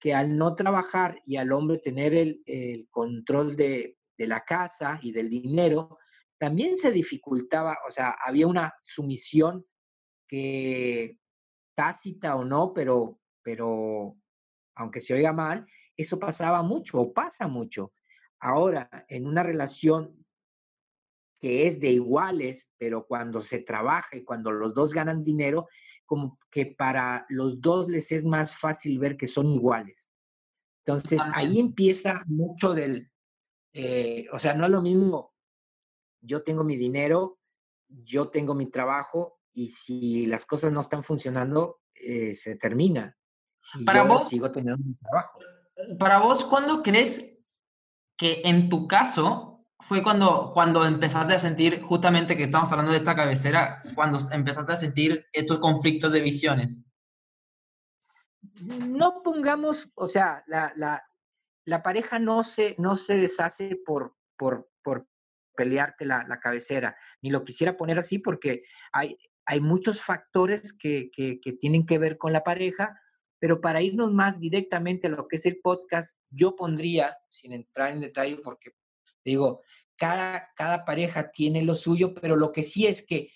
[0.00, 4.98] que al no trabajar y al hombre tener el, el control de, de, la casa
[5.02, 5.98] y del dinero,
[6.38, 9.64] también se dificultaba, o sea, había una sumisión
[10.28, 11.18] que
[11.74, 14.16] tácita o no, pero, pero
[14.76, 17.92] aunque se oiga mal, eso pasaba mucho o pasa mucho.
[18.40, 20.24] Ahora, en una relación
[21.40, 25.68] que es de iguales, pero cuando se trabaja y cuando los dos ganan dinero,
[26.04, 30.10] como que para los dos les es más fácil ver que son iguales.
[30.84, 33.10] Entonces, ahí empieza mucho del,
[33.74, 35.34] eh, o sea, no es lo mismo
[36.20, 37.38] yo tengo mi dinero,
[37.88, 43.16] yo tengo mi trabajo y si las cosas no están funcionando, eh, se termina.
[43.84, 45.38] para vos, sigo teniendo mi trabajo.
[45.98, 47.38] Para vos, ¿cuándo crees
[48.16, 49.47] que en tu caso
[49.80, 54.72] fue cuando, cuando empezaste a sentir, justamente que estamos hablando de esta cabecera, cuando empezaste
[54.72, 56.82] a sentir estos conflictos de visiones?
[58.60, 60.72] No pongamos, o sea, la,
[61.64, 65.06] la, pareja no se, no se deshace por, por, por
[65.56, 71.10] pelearte la, la, cabecera, ni lo quisiera poner así porque hay, hay muchos factores que,
[71.14, 73.00] que, que tienen que ver con la pareja,
[73.38, 77.92] pero para irnos más directamente a lo que es el podcast, yo pondría, sin entrar
[77.92, 78.72] en detalle, porque
[79.24, 79.62] digo,
[79.96, 83.30] cada, cada pareja tiene lo suyo, pero lo que sí es que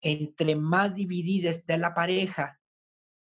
[0.00, 2.60] entre más dividida está la pareja,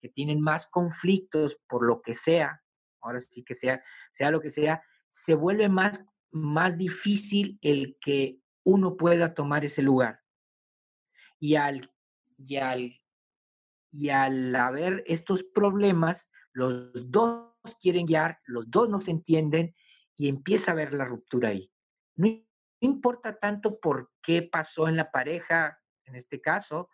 [0.01, 2.63] que tienen más conflictos por lo que sea,
[3.01, 3.83] ahora sí que sea,
[4.13, 9.81] sea lo que sea, se vuelve más, más difícil el que uno pueda tomar ese
[9.81, 10.21] lugar.
[11.39, 11.91] Y al,
[12.37, 12.99] y al
[13.91, 19.75] y al haber estos problemas, los dos quieren guiar, los dos no se entienden
[20.15, 21.71] y empieza a haber la ruptura ahí.
[22.19, 22.27] No
[22.81, 26.89] importa tanto por qué pasó en la pareja, en este caso,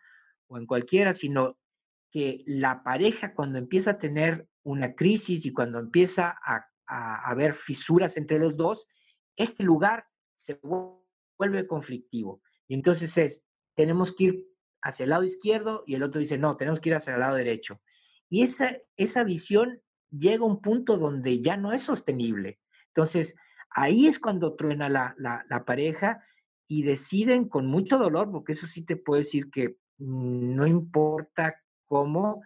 [0.46, 1.58] o en cualquiera, sino
[2.12, 8.16] que la pareja cuando empieza a tener una crisis y cuando empieza a, haber fisuras
[8.16, 8.86] entre los dos,
[9.34, 12.40] este lugar se vuelve conflictivo.
[12.68, 13.42] Y entonces es,
[13.74, 14.46] tenemos que ir
[14.82, 17.34] hacia el lado izquierdo y el otro dice, no, tenemos que ir hacia el lado
[17.34, 17.80] derecho.
[18.28, 22.60] Y esa, esa visión llega a un punto donde ya no es sostenible.
[22.90, 23.34] Entonces,
[23.70, 26.22] ahí es cuando truena la, la, pareja
[26.68, 32.42] y deciden con mucho dolor, porque eso sí te puedo decir que no importa cómo,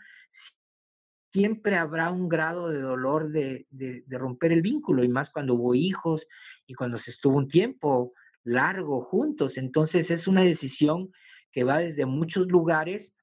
[1.33, 5.55] siempre habrá un grado de dolor de, de, de, romper el vínculo, y más cuando
[5.55, 6.27] hubo hijos
[6.67, 9.57] y cuando se estuvo un tiempo largo juntos.
[9.57, 11.13] Entonces es una decisión
[11.53, 13.17] que va desde muchos lugares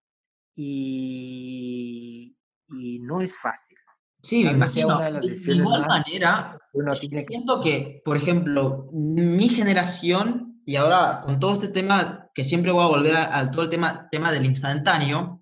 [0.55, 2.35] y,
[2.69, 3.77] no es fácil.
[4.21, 4.99] Sí, me imagino.
[4.99, 7.33] de, igual manera, uno tiene que...
[7.33, 12.83] siento que, por ejemplo, mi generación, y ahora con todo este tema, que siempre voy
[12.83, 15.41] a volver a, todo el tema, tema del instantáneo,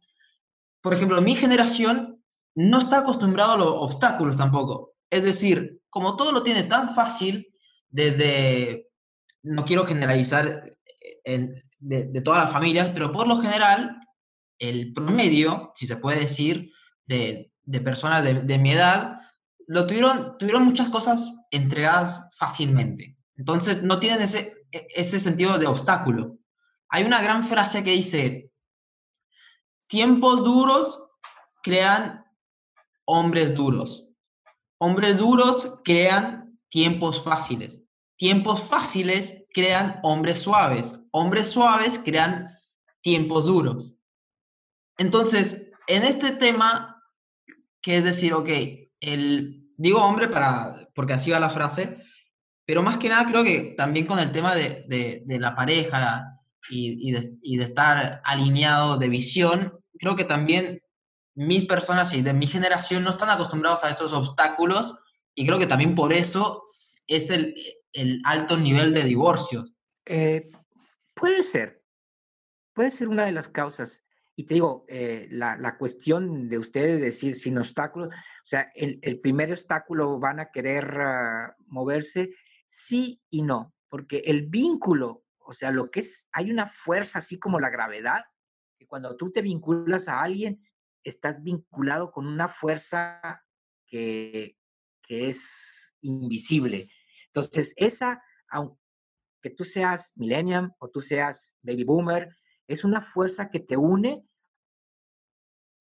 [0.81, 2.21] por ejemplo, mi generación
[2.55, 4.93] no está acostumbrado a los obstáculos tampoco.
[5.09, 7.47] Es decir, como todo lo tiene tan fácil,
[7.89, 8.89] desde,
[9.43, 10.71] no quiero generalizar
[11.79, 13.97] de, todas las familias, pero por lo general,
[14.59, 16.71] el promedio, si se puede decir,
[17.07, 17.51] de,
[17.82, 19.19] personas de, mi edad,
[19.67, 23.17] lo tuvieron, tuvieron muchas cosas entregadas fácilmente.
[23.36, 26.38] Entonces, no tienen ese, e, ese sentido de obstáculo.
[26.89, 28.51] Hay una gran frase que dice,
[29.88, 31.08] tiempos duros
[31.63, 32.25] crean
[33.06, 34.08] hombres duros.
[34.78, 37.82] Hombres duros crean tiempos fáciles.
[38.17, 40.95] Tiempos fáciles crean hombres suaves.
[41.12, 42.49] Hombres suaves crean
[43.01, 43.93] tiempos duros.
[44.97, 46.94] Entonces, en este tema,
[47.86, 48.50] que es decir, ok,
[49.00, 52.02] el, digo hombre para, porque así va la frase,
[52.65, 57.63] pero más que nada creo que también con el tema de, la pareja y, de,
[57.63, 60.82] estar alineado de visión, creo que también
[61.36, 64.98] mis personas y de mi generación no están acostumbrados a estos obstáculos
[65.36, 66.63] y creo que también por eso
[67.06, 67.54] es el,
[67.93, 69.71] el alto nivel de divorcios.
[70.08, 70.50] Eh,
[71.13, 71.84] puede ser,
[72.74, 74.04] puede ser una de las causas.
[74.36, 79.52] Y te digo, eh, la, cuestión de ustedes decir sin obstáculos, o sea, el, primer
[79.52, 82.36] obstáculo van a querer ah, moverse,
[82.67, 87.39] sí y no, porque el vínculo, o sea, lo que es, hay una fuerza así
[87.39, 88.26] como la gravedad,
[88.78, 90.62] que cuando tú te vinculas a alguien,
[91.06, 93.41] estás vinculado con una fuerza
[93.88, 94.58] que,
[95.02, 96.89] que es invisible.
[97.28, 102.36] Entonces, esa, aunque tú seas millennium o tú seas baby boomer,
[102.67, 104.25] es una fuerza que te une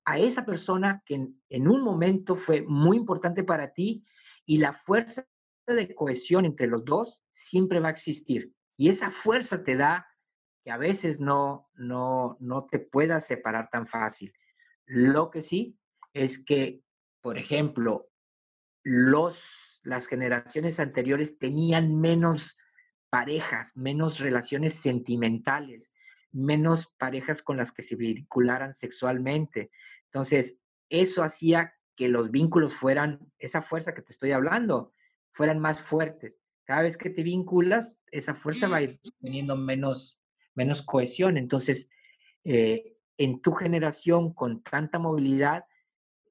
[0.05, 4.05] a esa persona que en, un momento fue muy importante para ti
[4.45, 5.27] y la fuerza
[5.67, 8.53] de cohesión entre los dos siempre va a existir.
[8.77, 10.07] Y esa fuerza te da
[10.63, 14.33] que a veces no, no, no te puedas separar tan fácil.
[14.85, 15.79] Lo que sí
[16.13, 16.81] es que,
[17.21, 18.09] por ejemplo,
[18.83, 22.57] los las generaciones anteriores tenían menos
[23.09, 25.93] parejas, menos relaciones sentimentales,
[26.35, 29.71] menos parejas con las que se vincularan sexualmente.
[30.05, 30.57] Entonces,
[30.89, 34.93] eso hacía que los vínculos fueran, esa fuerza que te estoy hablando,
[35.31, 36.35] fueran más fuertes.
[36.65, 40.21] Cada vez que te vinculas, esa fuerza va a ir teniendo menos,
[40.53, 41.37] menos cohesión.
[41.37, 41.89] Entonces,
[42.43, 45.65] eh, en tu generación con tanta movilidad,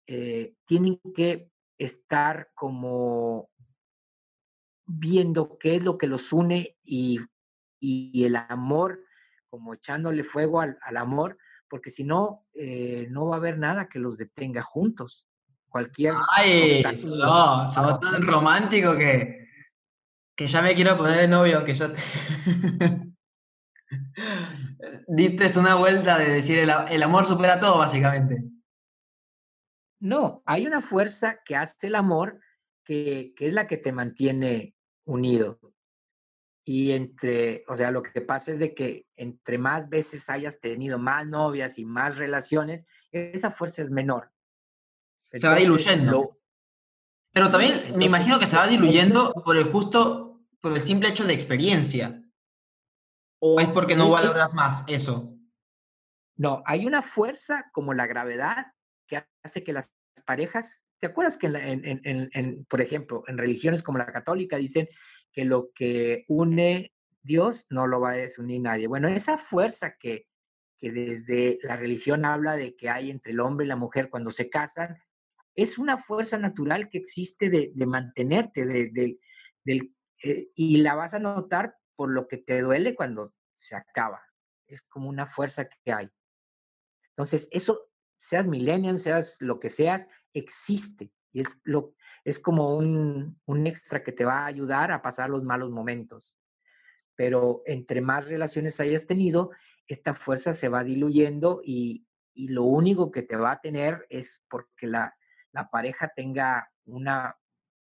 [0.07, 3.51] eh, tienen que estar como
[4.87, 7.21] viendo qué es lo que los une y
[7.85, 9.05] y, el amor,
[9.55, 11.39] como echándole fuego al, amor,
[11.69, 15.29] porque si no, eh, no va a haber nada que los detenga juntos.
[15.69, 16.15] Cualquier.
[16.37, 19.49] Ay, no, somos tan romántico que,
[20.37, 21.87] que ya me quiero poner de novio, que yo.
[25.07, 28.43] Diste una vuelta de decir el, el amor supera todo, básicamente.
[30.01, 32.41] No, hay una fuerza que hace el amor
[32.85, 34.75] que, es la que te mantiene
[35.05, 35.59] unido.
[36.65, 40.99] Y entre, o sea, lo que pasa es de que entre más veces hayas tenido
[40.99, 44.31] más novias y más relaciones, esa fuerza es menor.
[45.31, 46.39] se va diluyendo.
[47.33, 51.25] Pero también me imagino que se va diluyendo por el justo, por el simple hecho
[51.25, 52.23] de experiencia.
[53.41, 55.37] ¿O es porque no valoras más eso?
[56.37, 58.73] No, hay una fuerza como la gravedad
[59.07, 59.91] que hace que las
[60.25, 64.89] parejas ¿Te acuerdas que, en, por ejemplo, en religiones como la católica dicen
[65.35, 68.87] que lo que une Dios no lo va a desunir nadie?
[68.87, 70.27] Bueno, esa fuerza que,
[70.79, 74.31] que desde la religión habla de que hay entre el hombre y la mujer cuando
[74.31, 74.97] se casan,
[75.55, 79.19] es una fuerza natural que existe de, mantenerte, de,
[79.65, 84.23] del, eh, y la vas a notar por lo que te duele cuando se acaba.
[84.67, 86.11] Es como una fuerza que hay.
[87.11, 91.95] Entonces, eso, seas millennial, seas lo que seas, existe y es, lo,
[92.25, 96.37] es como un, extra que te va a ayudar a pasar los malos momentos.
[97.15, 99.51] Pero entre más relaciones hayas tenido,
[99.87, 102.07] esta fuerza se va diluyendo y,
[102.37, 105.15] lo único que te va a tener es porque la,
[105.53, 107.39] la pareja tenga una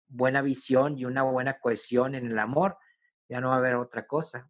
[0.06, 2.78] buena visión y una buena cohesión en el amor,
[3.28, 4.48] ya no va a haber otra cosa.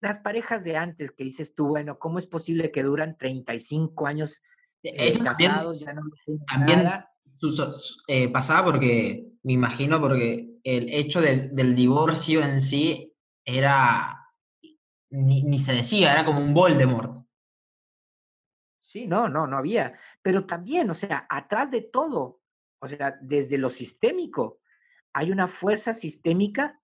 [0.00, 4.40] Las parejas de antes que dices tú, bueno, ¿cómo es posible que duran 35 años
[4.82, 6.02] es ya no
[6.46, 6.84] también
[8.08, 13.14] eh, pasaba porque, me imagino, porque el hecho del divorcio en sí
[13.44, 14.28] era,
[15.10, 17.24] ni, se decía, era como un Voldemort.
[18.78, 19.98] Sí, no, no, no había.
[20.22, 22.40] Pero también, o sea, atrás de todo,
[22.80, 24.60] o sea, desde lo sistémico,
[25.12, 26.80] hay una fuerza sistémica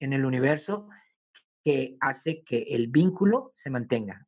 [0.00, 0.88] en el universo
[1.64, 4.26] que hace que el vínculo se mantenga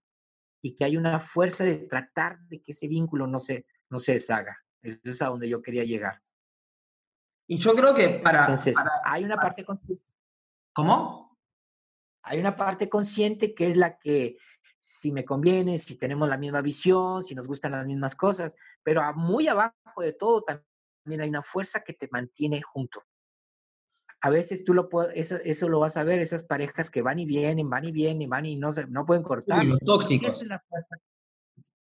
[0.63, 4.13] y que hay una fuerza de tratar de que ese vínculo no se, no se
[4.13, 4.57] deshaga.
[4.83, 6.23] Eso es a donde yo quería llegar.
[7.47, 8.41] Y yo creo que para...
[8.41, 9.65] Entonces, hay una parte...
[10.73, 11.39] ¿Cómo?
[12.23, 14.37] Hay una parte consciente que es la que
[14.79, 19.03] si me conviene, si tenemos la misma visión, si nos gustan las mismas cosas, pero
[19.15, 23.05] muy abajo de todo también hay una fuerza que te mantiene junto
[24.23, 27.27] a veces tú lo puedes, eso, lo vas a ver, esas parejas que van y
[27.27, 29.65] vienen, van y vienen, van y no, se, no pueden cortar.
[29.65, 30.43] los tóxicos.
[30.43, 30.47] Eh,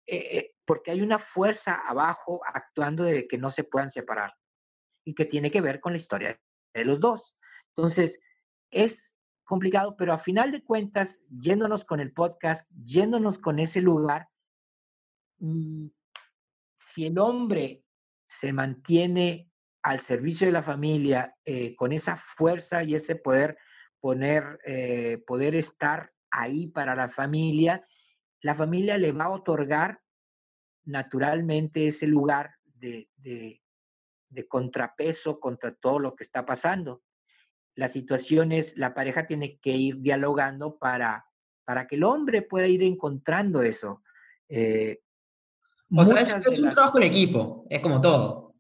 [0.07, 4.35] eh, porque hay una fuerza abajo actuando de que no se puedan separar
[5.05, 6.41] y que tiene que ver con la historia
[6.75, 7.37] de los dos.
[7.77, 8.21] Entonces,
[8.71, 14.29] es complicado, pero a final de cuentas, yéndonos con el podcast, yéndonos con ese lugar,
[15.39, 15.89] mm,
[16.79, 17.85] si el hombre
[18.27, 19.51] se mantiene
[19.83, 23.59] al servicio de la familia, eh, con esa fuerza y ese poder
[24.01, 27.87] poner, eh, poder estar ahí para la familia,
[28.43, 30.01] la familia le va a otorgar
[30.85, 33.09] naturalmente ese lugar de,
[34.49, 37.03] contrapeso contra todo lo que está pasando.
[37.75, 41.27] La situación es, la pareja tiene que ir dialogando para,
[41.65, 44.03] para que el hombre pueda ir encontrando eso.
[44.49, 45.01] Eh,
[45.95, 48.53] o sea, es, un trabajo en equipo, es como todo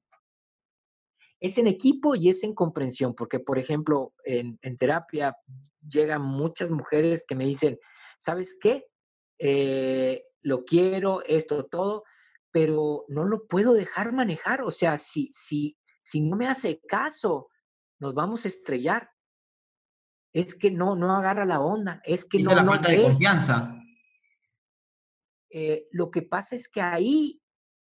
[1.42, 5.36] es en equipo y es en comprensión, porque por ejemplo, en, terapia
[5.86, 7.80] llegan muchas mujeres que me dicen,
[8.20, 8.86] ¿sabes qué?
[9.44, 12.04] Eh, lo quiero, esto, todo,
[12.52, 14.62] pero no lo puedo dejar manejar.
[14.62, 17.48] O sea, si, si, si no me hace caso,
[17.98, 19.10] nos vamos a estrellar.
[20.32, 22.54] Es que no, no agarra la onda, es que no.
[22.54, 23.74] la falta de confianza.
[25.50, 27.42] Eh, lo que pasa es que ahí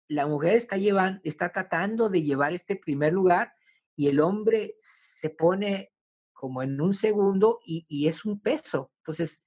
[0.09, 3.53] la mujer está, llevando, está tratando de llevar este primer lugar
[3.97, 5.91] y el hombre se pone
[6.35, 8.93] como en un segundo y, es un peso.
[8.99, 9.43] Entonces,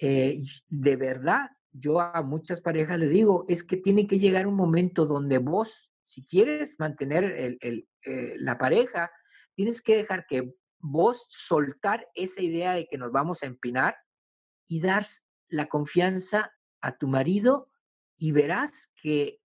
[0.00, 4.56] eh, de verdad, yo a muchas parejas le digo, es que tiene que llegar un
[4.56, 9.10] momento donde vos, si quieres mantener eh, la pareja,
[9.54, 13.96] tienes que dejar que vos soltar esa idea de que nos vamos a empinar
[14.68, 15.06] y dar
[15.48, 17.70] la confianza a tu marido
[18.16, 19.40] y verás que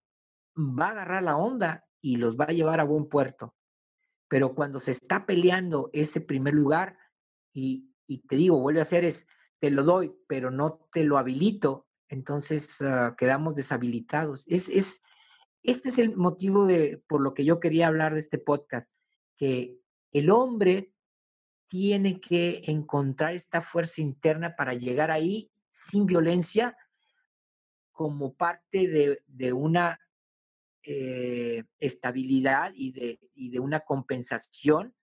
[0.56, 3.56] va a agarrar la onda y los va a llevar a buen puerto.
[4.28, 6.98] Pero cuando se está peleando ese primer lugar
[7.54, 7.90] y,
[8.28, 9.28] te digo, vuelve a hacer es,
[9.62, 14.44] te lo doy, pero no te lo habilito, entonces ah, quedamos deshabilitados.
[14.48, 15.02] Es, es,
[15.62, 18.92] este es el motivo de, por lo que yo quería hablar de este podcast,
[19.38, 19.80] que
[20.12, 20.92] el hombre
[21.68, 26.76] tiene que encontrar esta fuerza interna para llegar ahí sin violencia
[27.92, 30.00] como parte de, una
[30.84, 34.96] eh, estabilidad y de, y de una compensación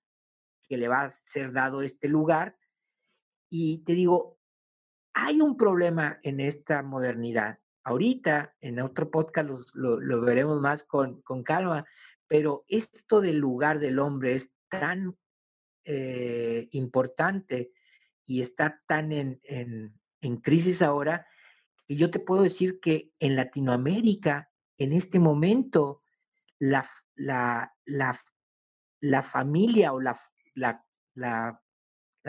[0.69, 2.59] que le va a ser dado este lugar.
[3.49, 4.38] Y te digo,
[5.21, 7.59] hay un problema en esta modernidad.
[7.83, 11.85] Ahorita, en otro podcast lo, veremos más con, calma,
[12.29, 15.17] pero esto del lugar del hombre es tan
[15.85, 17.73] eh, importante
[18.27, 19.93] y está tan en,
[20.43, 21.27] crisis ahora,
[21.87, 26.03] que yo te puedo decir que en Latinoamérica, en este momento,
[26.61, 26.89] la,
[29.25, 30.21] familia o la,
[31.15, 31.61] la,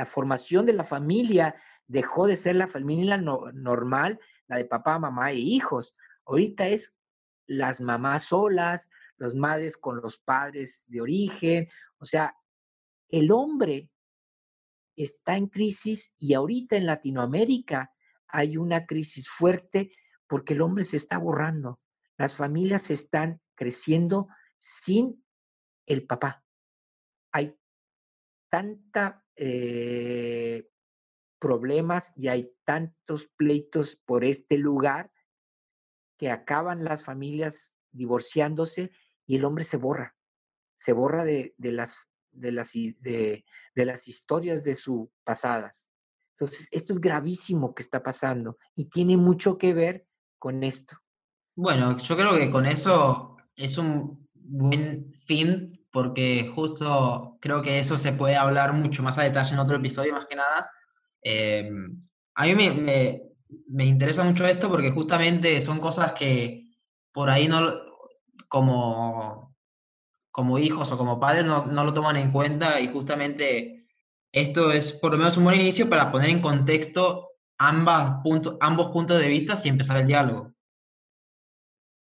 [0.07, 1.55] formación de la familia
[1.89, 5.97] dejó de ser la familia normal, la de papá, mamá e hijos.
[6.23, 6.95] Ahorita es
[7.47, 11.67] las mamás solas, las madres con los padres de origen.
[11.97, 12.35] O sea,
[13.09, 13.89] el hombre
[14.95, 17.91] está en crisis y ahorita en Latinoamérica
[18.27, 19.91] hay una crisis fuerte
[20.27, 21.79] porque el hombre se está borrando.
[22.17, 24.27] Las familias están creciendo
[24.59, 25.25] sin
[25.87, 26.43] el papá.
[27.31, 27.57] Hay
[28.49, 30.69] tanta eh,
[31.39, 35.11] problemas y hay tantos pleitos por este lugar
[36.17, 38.91] que acaban las familias divorciándose
[39.25, 40.15] y el hombre se borra,
[40.77, 41.97] se borra de, las,
[42.31, 43.43] de, las, de,
[43.75, 45.87] las historias de sus pasadas.
[46.31, 50.05] Entonces, esto es gravísimo que está pasando y tiene mucho que ver
[50.37, 50.97] con esto.
[51.55, 57.97] Bueno, yo creo que con eso es un buen fin porque justo creo que eso
[57.97, 60.69] se puede hablar mucho más a detalle en otro episodio, más que nada,
[61.23, 61.69] eh,
[62.35, 66.67] a mí me, interesa mucho esto porque justamente son cosas que
[67.11, 67.73] por ahí no,
[68.47, 69.55] como,
[70.31, 73.87] como hijos o como padres no, lo toman en cuenta y justamente
[74.31, 78.23] esto es por lo menos un buen inicio para poner en contexto ambas
[78.61, 80.53] ambos puntos de vista y empezar el diálogo.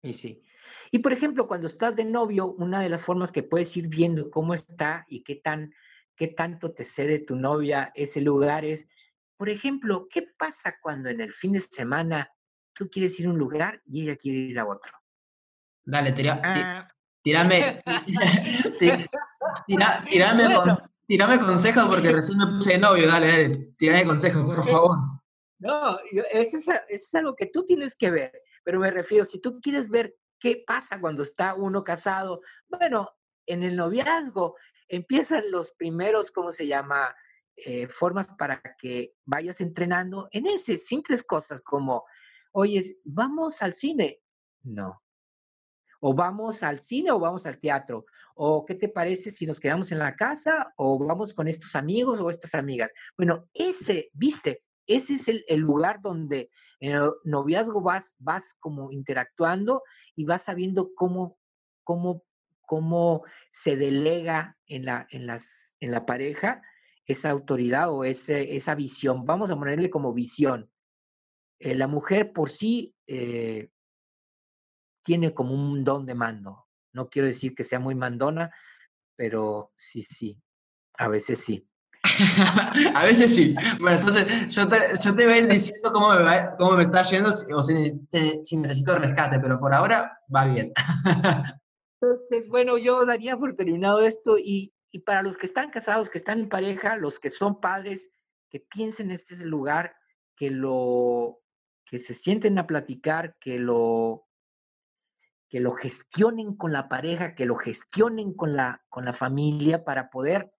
[0.01, 0.43] Y sí.
[0.91, 4.31] Y por ejemplo, cuando estás de novio, una de las formas que puedes ir viendo
[4.31, 5.73] cómo está y qué tan
[6.19, 8.89] qué tanto te cede tu novia ese lugar es,
[9.37, 12.29] por ejemplo, ¿qué pasa cuando en el fin de semana
[12.73, 14.91] tú quieres ir a un lugar y ella quiere ir a otro?
[15.85, 16.89] Dale, tira, ah.
[17.23, 17.81] tirame,
[21.07, 24.97] tirame, consejos porque recién me puse de novio, dale, dale, tirame consejos, por favor.
[25.59, 25.99] No,
[26.33, 28.33] eso es, eso es algo que tú tienes que ver,
[28.65, 33.09] pero me refiero, si tú quieres ver qué pasa cuando está uno casado, bueno,
[33.45, 34.57] en el noviazgo
[34.89, 37.15] empiezan los primeros, ¿cómo se llama?
[37.55, 42.05] Eh, formas para que vayas entrenando en ese, simples cosas como,
[42.53, 44.19] oye, ¿vamos al cine?
[44.63, 45.01] No.
[45.99, 48.05] O vamos al cine o vamos al teatro.
[48.35, 52.21] O qué te parece si nos quedamos en la casa o vamos con estos amigos
[52.21, 52.91] o estas amigas.
[53.17, 58.91] Bueno, ese, viste, ese es el, el lugar donde en el noviazgo vas, vas como
[58.91, 59.83] interactuando
[60.15, 61.37] y vas sabiendo cómo,
[61.83, 62.23] cómo
[62.69, 66.61] cómo se delega en la, en las, en la pareja
[67.03, 69.25] esa autoridad o ese, esa visión.
[69.25, 70.69] Vamos a ponerle como visión.
[71.57, 73.71] Eh, la mujer por sí eh,
[75.03, 76.67] tiene como un don de mando.
[76.93, 78.51] No quiero decir que sea muy mandona,
[79.15, 80.39] pero sí, sí,
[80.93, 81.67] a veces sí.
[82.93, 83.55] a veces sí.
[83.79, 87.01] Bueno, entonces yo te, yo te voy a ir diciendo cómo me, cómo me está
[87.01, 87.99] yendo o si,
[88.43, 90.71] si necesito rescate, pero por ahora va bien.
[92.01, 94.73] Entonces, bueno, yo daría por terminado esto y,
[95.05, 98.09] para los que están casados, que están en pareja, los que son padres,
[98.49, 99.95] que piensen en este lugar,
[100.35, 101.41] que lo,
[101.85, 104.27] que se sienten a platicar, que lo,
[105.49, 110.09] que lo gestionen con la pareja, que lo gestionen con la, con la familia para
[110.09, 110.51] poder,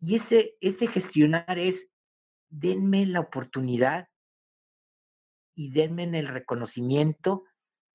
[0.00, 1.88] y ese, ese gestionar es,
[2.48, 4.08] denme la oportunidad
[5.54, 7.44] y denme el reconocimiento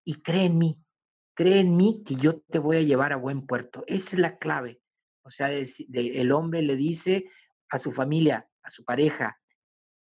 [0.04, 0.86] y creen en mí,
[1.34, 3.84] cree en mí que yo te voy a llevar a buen puerto.
[3.88, 4.82] Esa es la clave.
[5.24, 7.30] O sea, el hombre le dice
[7.70, 9.40] a su familia, a su pareja,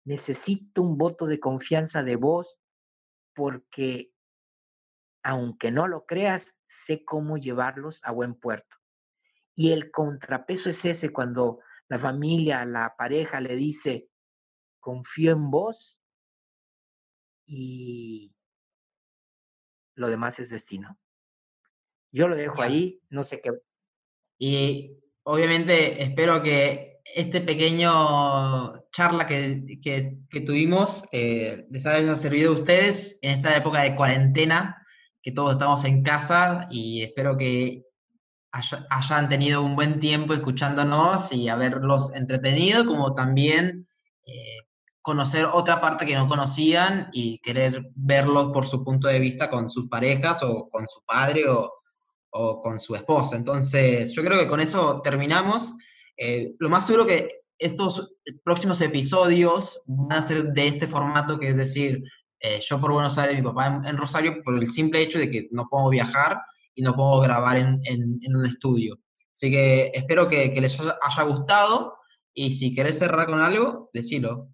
[0.04, 2.58] necesito un voto de confianza de vos
[3.34, 4.12] porque,
[5.22, 8.76] aunque no lo creas, sé cómo llevarlos a buen puerto.
[9.54, 14.08] Y el contrapeso es ese cuando la familia, la pareja le dice,
[14.80, 16.02] confío en vos
[17.46, 18.34] y
[19.94, 20.98] lo demás es destino.
[22.16, 23.50] Yo lo dejo ahí, no sé qué.
[24.38, 32.54] Y obviamente espero que este pequeño charla que, que, tuvimos eh, les haya servido a
[32.54, 34.82] ustedes en esta época de cuarentena,
[35.22, 37.82] que todos estamos en casa y espero que
[38.88, 43.88] hayan tenido un buen tiempo escuchándonos y haberlos entretenido, como también
[44.24, 44.60] eh,
[45.02, 49.68] conocer otra parte que no conocían y querer verlos por su punto de vista con
[49.68, 51.70] sus parejas o con su padre o,
[52.62, 53.36] con su esposa.
[53.36, 55.74] Entonces, yo creo que con eso terminamos.
[56.16, 58.14] Eh, lo más seguro que estos
[58.44, 62.02] próximos episodios van a ser de este formato, que es decir,
[62.40, 65.48] eh, yo por Buenos Aires, mi papá en, Rosario, por el simple hecho de que
[65.52, 66.38] no puedo viajar
[66.74, 67.80] y no puedo grabar en,
[68.34, 68.98] un estudio.
[69.32, 71.96] Así que espero que, les haya gustado
[72.34, 74.48] y si querés cerrar con algo, decilo.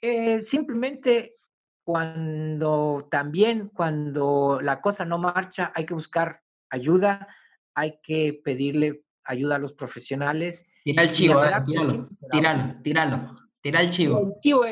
[0.00, 1.36] Eh, simplemente
[1.84, 7.28] cuando también cuando la cosa no marcha hay que buscar ayuda,
[7.74, 10.66] hay que pedirle ayuda a los profesionales.
[10.84, 14.18] Tira el chivo, eh, tíralo, tíralo, tíralo, tira el chivo.
[14.20, 14.64] El chivo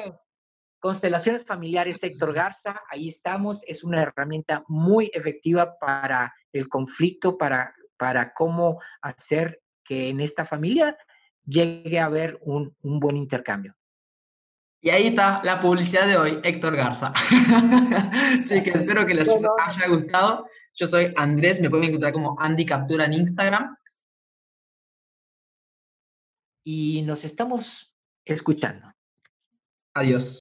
[0.80, 7.74] Constelaciones Familiares Héctor Garza, ahí estamos, es una herramienta muy efectiva para el conflicto, para,
[7.98, 10.96] para cómo hacer que en esta familia
[11.44, 13.76] llegue a haber un, buen intercambio.
[14.82, 17.12] Y ahí está la publicidad de hoy, Héctor Garza.
[18.44, 20.46] Así que espero que les haya gustado.
[20.74, 23.76] Yo soy Andrés, me pueden encontrar como Andy Captura en Instagram.
[26.64, 28.90] Y nos estamos escuchando.
[29.94, 30.38] Adiós.